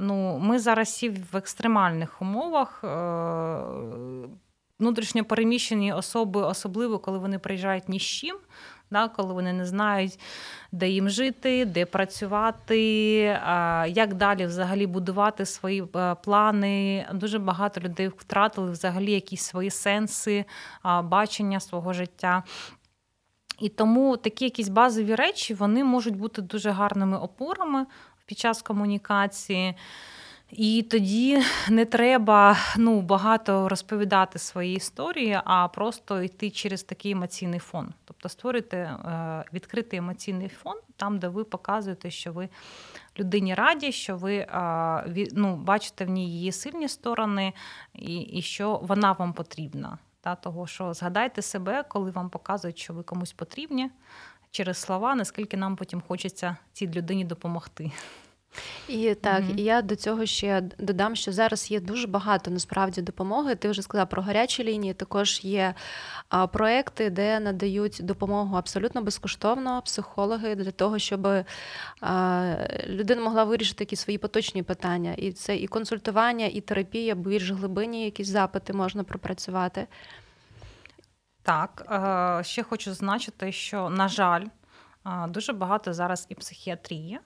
ну, 0.00 0.38
ми 0.38 0.58
зараз 0.58 0.88
всі 0.88 1.08
в 1.08 1.36
екстремальних 1.36 2.22
умовах. 2.22 2.55
Е, 2.62 4.28
внутрішньо 4.78 5.24
переміщені 5.24 5.92
особи, 5.92 6.42
особливо 6.42 6.98
коли 6.98 7.18
вони 7.18 7.38
приїжджають 7.38 7.88
ні 7.88 8.00
з 8.00 8.02
чим, 8.02 8.36
да, 8.90 9.08
коли 9.08 9.34
вони 9.34 9.52
не 9.52 9.66
знають, 9.66 10.18
де 10.72 10.88
їм 10.88 11.08
жити, 11.08 11.64
де 11.64 11.86
працювати, 11.86 12.80
як 13.88 14.14
далі 14.14 14.46
взагалі 14.46 14.86
будувати 14.86 15.46
свої 15.46 15.84
е, 15.96 16.14
плани. 16.14 17.06
Дуже 17.12 17.38
багато 17.38 17.80
людей 17.80 18.08
втратили 18.08 18.70
взагалі 18.70 19.12
якісь 19.12 19.42
свої 19.42 19.70
сенси, 19.70 20.44
бачення 21.02 21.60
свого 21.60 21.92
життя. 21.92 22.42
І 23.60 23.68
тому 23.68 24.16
такі 24.16 24.44
якісь 24.44 24.68
базові 24.68 25.14
речі 25.14 25.54
вони 25.54 25.84
можуть 25.84 26.16
бути 26.16 26.42
дуже 26.42 26.70
гарними 26.70 27.18
опорами 27.18 27.86
під 28.26 28.38
час 28.38 28.62
комунікації. 28.62 29.74
І 30.50 30.82
тоді 30.90 31.42
не 31.70 31.84
треба 31.84 32.56
ну, 32.76 33.00
багато 33.00 33.68
розповідати 33.68 34.38
свої 34.38 34.76
історії, 34.76 35.40
а 35.44 35.68
просто 35.68 36.22
йти 36.22 36.50
через 36.50 36.82
такий 36.82 37.12
емоційний 37.12 37.60
фон. 37.60 37.88
Тобто 38.04 38.28
створити 38.28 38.76
е, 38.76 39.44
відкритий 39.52 39.98
емоційний 39.98 40.48
фон, 40.48 40.76
там, 40.96 41.18
де 41.18 41.28
ви 41.28 41.44
показуєте, 41.44 42.10
що 42.10 42.32
ви 42.32 42.48
людині 43.18 43.54
раді, 43.54 43.92
що 43.92 44.16
ви 44.16 44.46
ну, 45.32 45.56
бачите 45.56 46.04
в 46.04 46.08
ній 46.08 46.30
її 46.30 46.52
сильні 46.52 46.88
сторони, 46.88 47.52
і, 47.94 48.20
і 48.20 48.42
що 48.42 48.80
вона 48.82 49.12
вам 49.12 49.32
потрібна. 49.32 49.98
Та, 50.20 50.34
Того, 50.34 50.66
що 50.66 50.94
згадайте 50.94 51.42
себе, 51.42 51.84
коли 51.88 52.10
вам 52.10 52.30
показують, 52.30 52.78
що 52.78 52.94
ви 52.94 53.02
комусь 53.02 53.32
потрібні 53.32 53.90
через 54.50 54.78
слова, 54.78 55.14
наскільки 55.14 55.56
нам 55.56 55.76
потім 55.76 56.02
хочеться 56.08 56.56
цій 56.72 56.86
людині 56.86 57.24
допомогти. 57.24 57.92
І 58.88 59.14
так, 59.14 59.42
mm-hmm. 59.42 59.56
і 59.56 59.62
я 59.62 59.82
до 59.82 59.96
цього 59.96 60.26
ще 60.26 60.60
додам, 60.78 61.16
що 61.16 61.32
зараз 61.32 61.70
є 61.70 61.80
дуже 61.80 62.06
багато 62.06 62.50
насправді 62.50 63.02
допомоги. 63.02 63.54
Ти 63.54 63.68
вже 63.68 63.82
сказала 63.82 64.06
про 64.06 64.22
гарячі 64.22 64.64
лінії. 64.64 64.94
Також 64.94 65.40
є 65.44 65.74
а, 66.28 66.46
проекти, 66.46 67.10
де 67.10 67.40
надають 67.40 68.00
допомогу 68.02 68.56
абсолютно 68.56 69.02
безкоштовно 69.02 69.82
психологи 69.82 70.54
для 70.54 70.70
того, 70.70 70.98
щоб 70.98 71.28
а, 72.00 72.54
людина 72.88 73.22
могла 73.22 73.44
вирішити 73.44 73.84
якісь 73.84 74.00
свої 74.00 74.18
поточні 74.18 74.62
питання. 74.62 75.14
І 75.16 75.32
це 75.32 75.56
і 75.56 75.66
консультування, 75.66 76.46
і 76.46 76.60
терапія, 76.60 77.14
більш 77.14 77.50
глибинні 77.50 78.04
якісь 78.04 78.28
запити 78.28 78.72
можна 78.72 79.04
пропрацювати. 79.04 79.86
Так, 81.42 81.86
е, 82.40 82.44
ще 82.44 82.62
хочу 82.62 82.90
зазначити, 82.90 83.52
що, 83.52 83.90
на 83.90 84.08
жаль, 84.08 84.44
дуже 85.28 85.52
багато 85.52 85.92
зараз 85.92 86.26
і 86.28 86.34
психіатрії. 86.34 87.18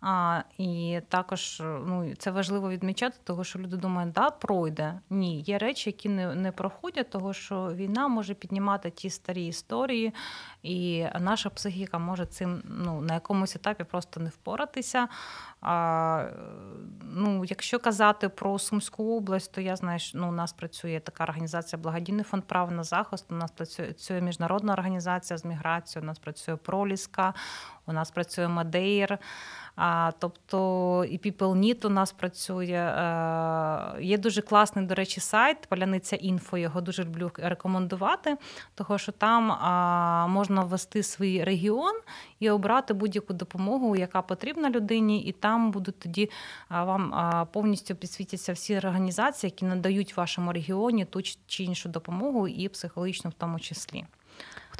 А, 0.00 0.42
І 0.58 1.00
також 1.08 1.60
ну, 1.60 2.14
це 2.18 2.30
важливо 2.30 2.70
відмічати, 2.70 3.18
тому 3.24 3.44
що 3.44 3.58
люди 3.58 3.76
думають, 3.76 4.12
да, 4.12 4.30
пройде. 4.30 5.00
Ні, 5.10 5.40
є 5.40 5.58
речі, 5.58 5.90
які 5.90 6.08
не 6.08 6.34
не 6.34 6.52
проходять, 6.52 7.10
тому 7.10 7.32
що 7.32 7.74
війна 7.74 8.08
може 8.08 8.34
піднімати 8.34 8.90
ті 8.90 9.10
старі 9.10 9.46
історії, 9.46 10.14
і 10.62 11.06
наша 11.20 11.50
психіка 11.50 11.98
може 11.98 12.26
цим 12.26 12.62
ну, 12.64 13.00
на 13.00 13.14
якомусь 13.14 13.56
етапі 13.56 13.84
просто 13.84 14.20
не 14.20 14.28
впоратися. 14.28 15.08
А, 15.60 16.26
ну, 17.02 17.44
Якщо 17.44 17.78
казати 17.78 18.28
про 18.28 18.58
Сумську 18.58 19.16
область, 19.16 19.52
то 19.52 19.60
я 19.60 19.76
знаю, 19.76 19.98
що 19.98 20.18
ну, 20.18 20.28
у 20.28 20.32
нас 20.32 20.52
працює 20.52 21.00
така 21.00 21.24
організація 21.24 21.82
Благодійний 21.82 22.24
фонд 22.24 22.44
права 22.44 22.70
на 22.70 22.84
захист. 22.84 23.26
У 23.30 23.34
нас 23.34 23.50
працює 23.50 24.20
міжнародна 24.20 24.72
організація 24.72 25.38
з 25.38 25.44
міграцією, 25.44 26.04
у 26.04 26.06
нас 26.06 26.18
працює 26.18 26.56
Проліска, 26.56 27.34
у 27.86 27.92
нас 27.92 28.10
працює 28.10 28.48
Мадейр. 28.48 29.18
А, 29.82 30.12
Тобто 30.18 31.04
і 31.10 31.18
People 31.18 31.56
Need 31.56 31.86
у 31.86 31.88
нас 31.88 32.12
працює. 32.12 32.66
Е, 32.66 34.02
Є 34.02 34.18
дуже 34.18 34.42
класний, 34.42 34.86
до 34.86 34.94
речі, 34.94 35.20
сайт 35.20 35.66
Паляниця 35.68 36.16
інфо. 36.16 36.58
Його 36.58 36.80
дуже 36.80 37.04
люблю 37.04 37.30
рекомендувати, 37.36 38.36
тому 38.74 38.98
що 38.98 39.12
там 39.12 39.52
а, 39.52 40.26
можна 40.26 40.62
ввести 40.62 41.02
свій 41.02 41.44
регіон 41.44 41.94
і 42.40 42.50
обрати 42.50 42.94
будь-яку 42.94 43.32
допомогу, 43.32 43.96
яка 43.96 44.22
потрібна 44.22 44.70
людині, 44.70 45.22
і 45.22 45.32
там 45.32 45.70
будуть 45.70 45.98
тоді 45.98 46.30
вам 46.70 47.46
повністю 47.52 47.94
підсвітяться 47.94 48.52
всі 48.52 48.76
організації, 48.78 49.48
які 49.50 49.64
надають 49.64 50.16
вашому 50.16 50.52
регіоні 50.52 51.04
ту 51.04 51.22
чи 51.22 51.64
іншу 51.64 51.88
допомогу, 51.88 52.48
і 52.48 52.68
психологічну 52.68 53.30
в 53.30 53.34
тому 53.34 53.60
числі. 53.60 54.04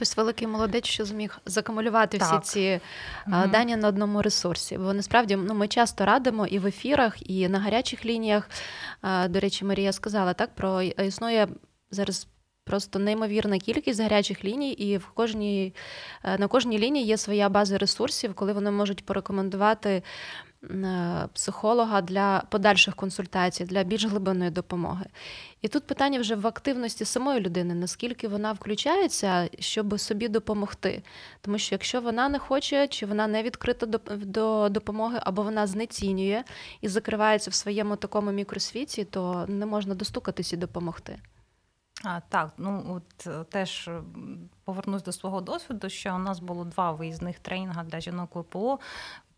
Хтось 0.01 0.17
великий 0.17 0.49
молодець, 0.49 0.87
що 0.87 1.05
зміг 1.05 1.39
закумулювати 1.47 2.19
так. 2.19 2.43
всі 2.43 2.53
ці 2.53 2.81
mm 3.29 3.51
дані 3.51 3.77
на 3.77 3.89
одному 3.89 4.23
ресурсі. 4.23 4.79
Бо 4.79 4.93
насправді 4.93 5.37
ну, 5.37 5.55
ми 5.55 5.69
часто 5.69 6.05
радимо 6.05 6.47
і 6.47 6.59
в 6.59 6.67
ефірах, 6.67 7.31
і 7.31 7.49
на 7.49 7.59
гарячих 7.59 8.05
лініях. 8.05 8.51
До 9.29 9.41
речі, 9.41 9.65
Марія 9.65 9.93
сказала 9.93 10.33
так 10.33 10.55
про 10.55 10.83
існує 10.83 11.49
зараз. 11.91 12.27
Просто 12.65 12.99
неймовірна 12.99 13.59
кількість 13.59 14.01
гарячих 14.01 14.45
ліній, 14.45 14.73
і 14.73 14.97
в 14.97 15.07
кожній 15.15 15.75
е, 16.25 16.39
на 16.39 16.47
кожній 16.49 16.79
лінії 16.79 17.07
є 17.07 17.17
своя 17.17 17.49
база 17.49 17.79
ресурсів, 17.79 18.35
коли 18.35 18.53
вони 18.53 18.71
можуть 18.71 19.07
порекомендувати 19.07 20.03
психолога 21.35 22.03
для 22.03 22.43
подальших 22.51 22.95
консультацій, 22.95 23.65
для 23.65 23.83
більш 23.83 24.05
глибинної 24.05 24.51
допомоги. 24.51 25.07
І 25.63 25.69
тут 25.69 25.87
питання 25.87 26.21
вже 26.21 26.35
в 26.35 26.47
активності 26.47 27.05
самої 27.05 27.41
людини, 27.41 27.75
наскільки 27.75 28.29
вона 28.29 28.53
включається, 28.53 29.49
щоб 29.59 30.01
собі 30.01 30.29
допомогти. 30.29 31.03
Тому 31.41 31.59
що 31.59 31.75
якщо 31.75 32.01
вона 32.01 32.29
не 32.29 32.39
хоче, 32.39 32.89
чи 32.89 33.07
вона 33.07 33.27
не 33.27 33.43
відкрита 33.43 33.87
до 34.17 34.69
допомоги, 34.69 35.19
або 35.23 35.43
вона 35.43 35.67
знецінює 35.67 36.45
і 36.81 36.89
закривається 36.89 37.51
в 37.51 37.55
своєму 37.55 37.97
такому 37.97 38.33
мікросвіті, 38.33 39.05
то 39.05 39.45
не 39.49 39.67
можна 39.67 39.95
достукатись 39.95 40.53
і 40.53 40.57
допомогти. 40.57 41.19
А, 42.05 42.21
Так, 42.29 42.53
ну 42.59 42.85
от 42.89 43.27
е, 43.27 43.45
теж 43.45 43.91
повернусь 44.65 45.03
до 45.03 45.13
свого 45.13 45.41
досвіду, 45.41 45.89
що 45.89 46.15
у 46.15 46.19
нас 46.19 46.41
було 46.41 46.65
два 46.65 46.93
виїзних 46.93 47.39
тренінги 47.39 47.83
для 47.85 48.01
жінок 48.01 48.37
ВПО 48.37 48.79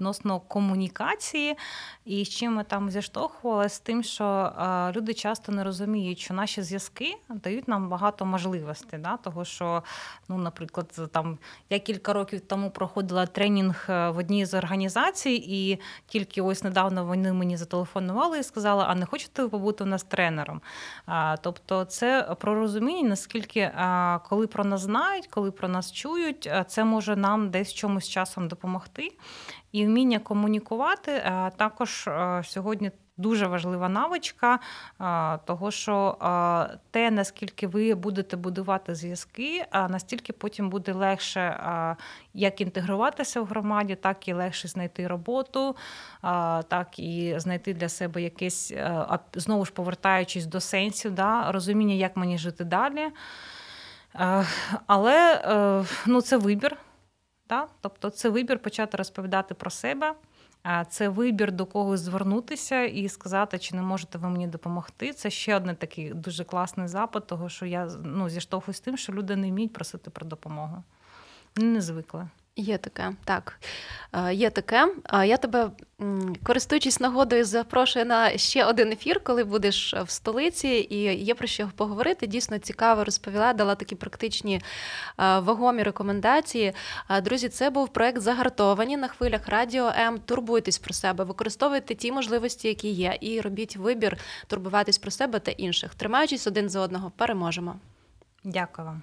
відносно 0.02 0.40
комунікації, 0.40 1.56
і 2.04 2.24
з 2.24 2.28
чим 2.28 2.54
ми 2.54 2.64
там 2.64 2.90
зіштовхувалися, 2.90 3.76
з 3.76 3.80
тим, 3.80 4.02
що 4.02 4.52
люди 4.96 5.14
часто 5.14 5.52
не 5.52 5.64
розуміють, 5.64 6.18
що 6.18 6.34
наші 6.34 6.62
зв'язки 6.62 7.14
дають 7.28 7.68
нам 7.68 7.88
багато 7.88 8.26
можливостей. 8.26 8.98
Да? 8.98 9.16
Того, 9.16 9.44
що, 9.44 9.82
ну, 10.28 10.38
наприклад, 10.38 11.00
там 11.12 11.38
я 11.70 11.78
кілька 11.78 12.12
років 12.12 12.40
тому 12.40 12.70
проходила 12.70 13.26
тренінг 13.26 13.86
е, 13.88 14.10
в 14.10 14.16
одній 14.16 14.46
з 14.46 14.54
організацій, 14.54 15.44
і 15.48 15.78
тільки 16.06 16.42
ось 16.42 16.64
недавно 16.64 17.04
вони 17.04 17.32
мені 17.32 17.56
зателефонували 17.56 18.38
і 18.38 18.42
сказали, 18.42 18.84
а 18.86 18.94
не 18.94 19.06
хочете 19.06 19.42
ви 19.42 19.48
побути 19.48 19.84
у 19.84 19.86
нас 19.86 20.02
тренером? 20.02 20.60
Тобто, 21.40 21.84
це 21.84 22.36
про 22.40 22.54
розуміння, 22.54 23.08
наскільки 23.08 23.72
коли 24.28 24.46
про 24.46 24.64
нас 24.64 24.80
знають, 24.80 25.26
коли 25.26 25.50
про 25.50 25.68
нас 25.68 25.92
чують, 25.92 26.50
це 26.66 26.84
може 26.84 27.16
нам 27.16 27.50
десь 27.50 27.74
чомусь 27.74 28.08
часом 28.08 28.48
допомогти. 28.48 29.12
І 29.72 29.86
вміння 29.86 30.18
комунікувати 30.18 31.12
е, 31.12 31.50
також 31.56 32.08
е, 32.08 32.42
сьогодні. 32.44 32.90
Дуже 33.16 33.46
важлива 33.46 33.88
навичка, 33.88 34.58
е, 35.00 35.38
того 35.44 35.70
що 35.70 36.16
те, 36.90 37.10
наскільки 37.10 37.66
ви 37.66 37.94
будете 37.94 38.36
будувати 38.36 38.94
зв'язки, 38.94 39.64
настільки 39.72 40.32
потім 40.32 40.70
буде 40.70 40.92
легше 40.92 41.56
як 42.34 42.60
інтегруватися 42.60 43.40
в 43.40 43.46
громаді, 43.46 43.94
так 43.94 44.28
і 44.28 44.32
легше 44.32 44.68
знайти 44.68 45.06
роботу, 45.06 45.76
так 46.68 46.98
і 46.98 47.34
знайти 47.36 47.74
для 47.74 47.88
себе 47.88 48.22
якесь, 48.22 48.74
знову 49.34 49.64
ж 49.64 49.72
повертаючись 49.72 50.46
до 50.46 50.60
сенсів, 50.60 51.14
да, 51.14 51.52
розуміння, 51.52 51.94
як 51.94 52.16
мені 52.16 52.38
жити 52.38 52.64
далі. 52.64 53.08
Але 54.86 55.40
ну, 56.06 56.22
це 56.22 56.36
вибір. 56.36 56.76
Та? 57.52 57.66
Тобто 57.80 58.10
це 58.10 58.28
вибір 58.28 58.58
почати 58.58 58.96
розповідати 58.96 59.54
про 59.54 59.70
себе, 59.70 60.14
це 60.88 61.08
вибір 61.08 61.52
до 61.52 61.66
когось 61.66 62.00
звернутися 62.00 62.84
і 62.84 63.08
сказати, 63.08 63.58
чи 63.58 63.76
не 63.76 63.82
можете 63.82 64.18
ви 64.18 64.28
мені 64.28 64.46
допомогти. 64.46 65.12
Це 65.12 65.30
ще 65.30 65.56
один 65.56 65.76
такий 65.76 66.14
дуже 66.14 66.44
класний 66.44 66.88
запит, 66.88 67.26
того 67.26 67.48
що 67.48 67.66
я 67.66 67.88
ну, 68.04 68.28
зіштовхуюсь 68.28 68.76
з 68.76 68.80
тим, 68.80 68.96
що 68.96 69.12
люди 69.12 69.36
не 69.36 69.50
вміють 69.50 69.72
просити 69.72 70.10
про 70.10 70.26
допомогу. 70.26 70.82
Не 71.56 71.80
звикли. 71.80 72.28
Є 72.56 72.78
таке, 72.78 73.12
так. 73.24 73.60
Е, 74.12 74.34
Є 74.34 74.50
таке. 74.50 74.94
Е, 75.12 75.26
Я 75.26 75.36
тебе, 75.36 75.70
користуючись 76.42 77.00
нагодою, 77.00 77.44
запрошую 77.44 78.04
на 78.04 78.38
ще 78.38 78.64
один 78.64 78.92
ефір, 78.92 79.20
коли 79.24 79.44
будеш 79.44 79.94
в 79.94 80.10
столиці, 80.10 80.68
і 80.90 80.96
є 81.24 81.34
про 81.34 81.46
що 81.46 81.70
поговорити. 81.76 82.26
Дійсно 82.26 82.58
цікаво 82.58 83.04
розповіла, 83.04 83.52
дала 83.52 83.74
такі 83.74 83.94
практичні 83.94 84.54
е, 84.56 84.62
вагомі 85.38 85.82
рекомендації. 85.82 86.72
Е, 87.10 87.20
Друзі, 87.20 87.48
це 87.48 87.70
був 87.70 87.88
проект 87.88 88.20
Загартовані 88.20 88.96
на 88.96 89.08
хвилях 89.08 89.48
Радіо 89.48 89.92
М. 89.96 90.18
Турбуйтесь 90.18 90.78
про 90.78 90.94
себе, 90.94 91.24
використовуйте 91.24 91.94
ті 91.94 92.12
можливості, 92.12 92.68
які 92.68 92.88
є, 92.88 93.18
і 93.20 93.40
робіть 93.40 93.76
вибір 93.76 94.18
турбуватись 94.46 94.98
про 94.98 95.10
себе 95.10 95.38
та 95.38 95.50
інших. 95.50 95.94
Тримаючись 95.94 96.46
один 96.46 96.68
за 96.68 96.80
одного, 96.80 97.12
переможемо. 97.16 97.76
Дякую 98.44 98.86
вам. 98.86 99.02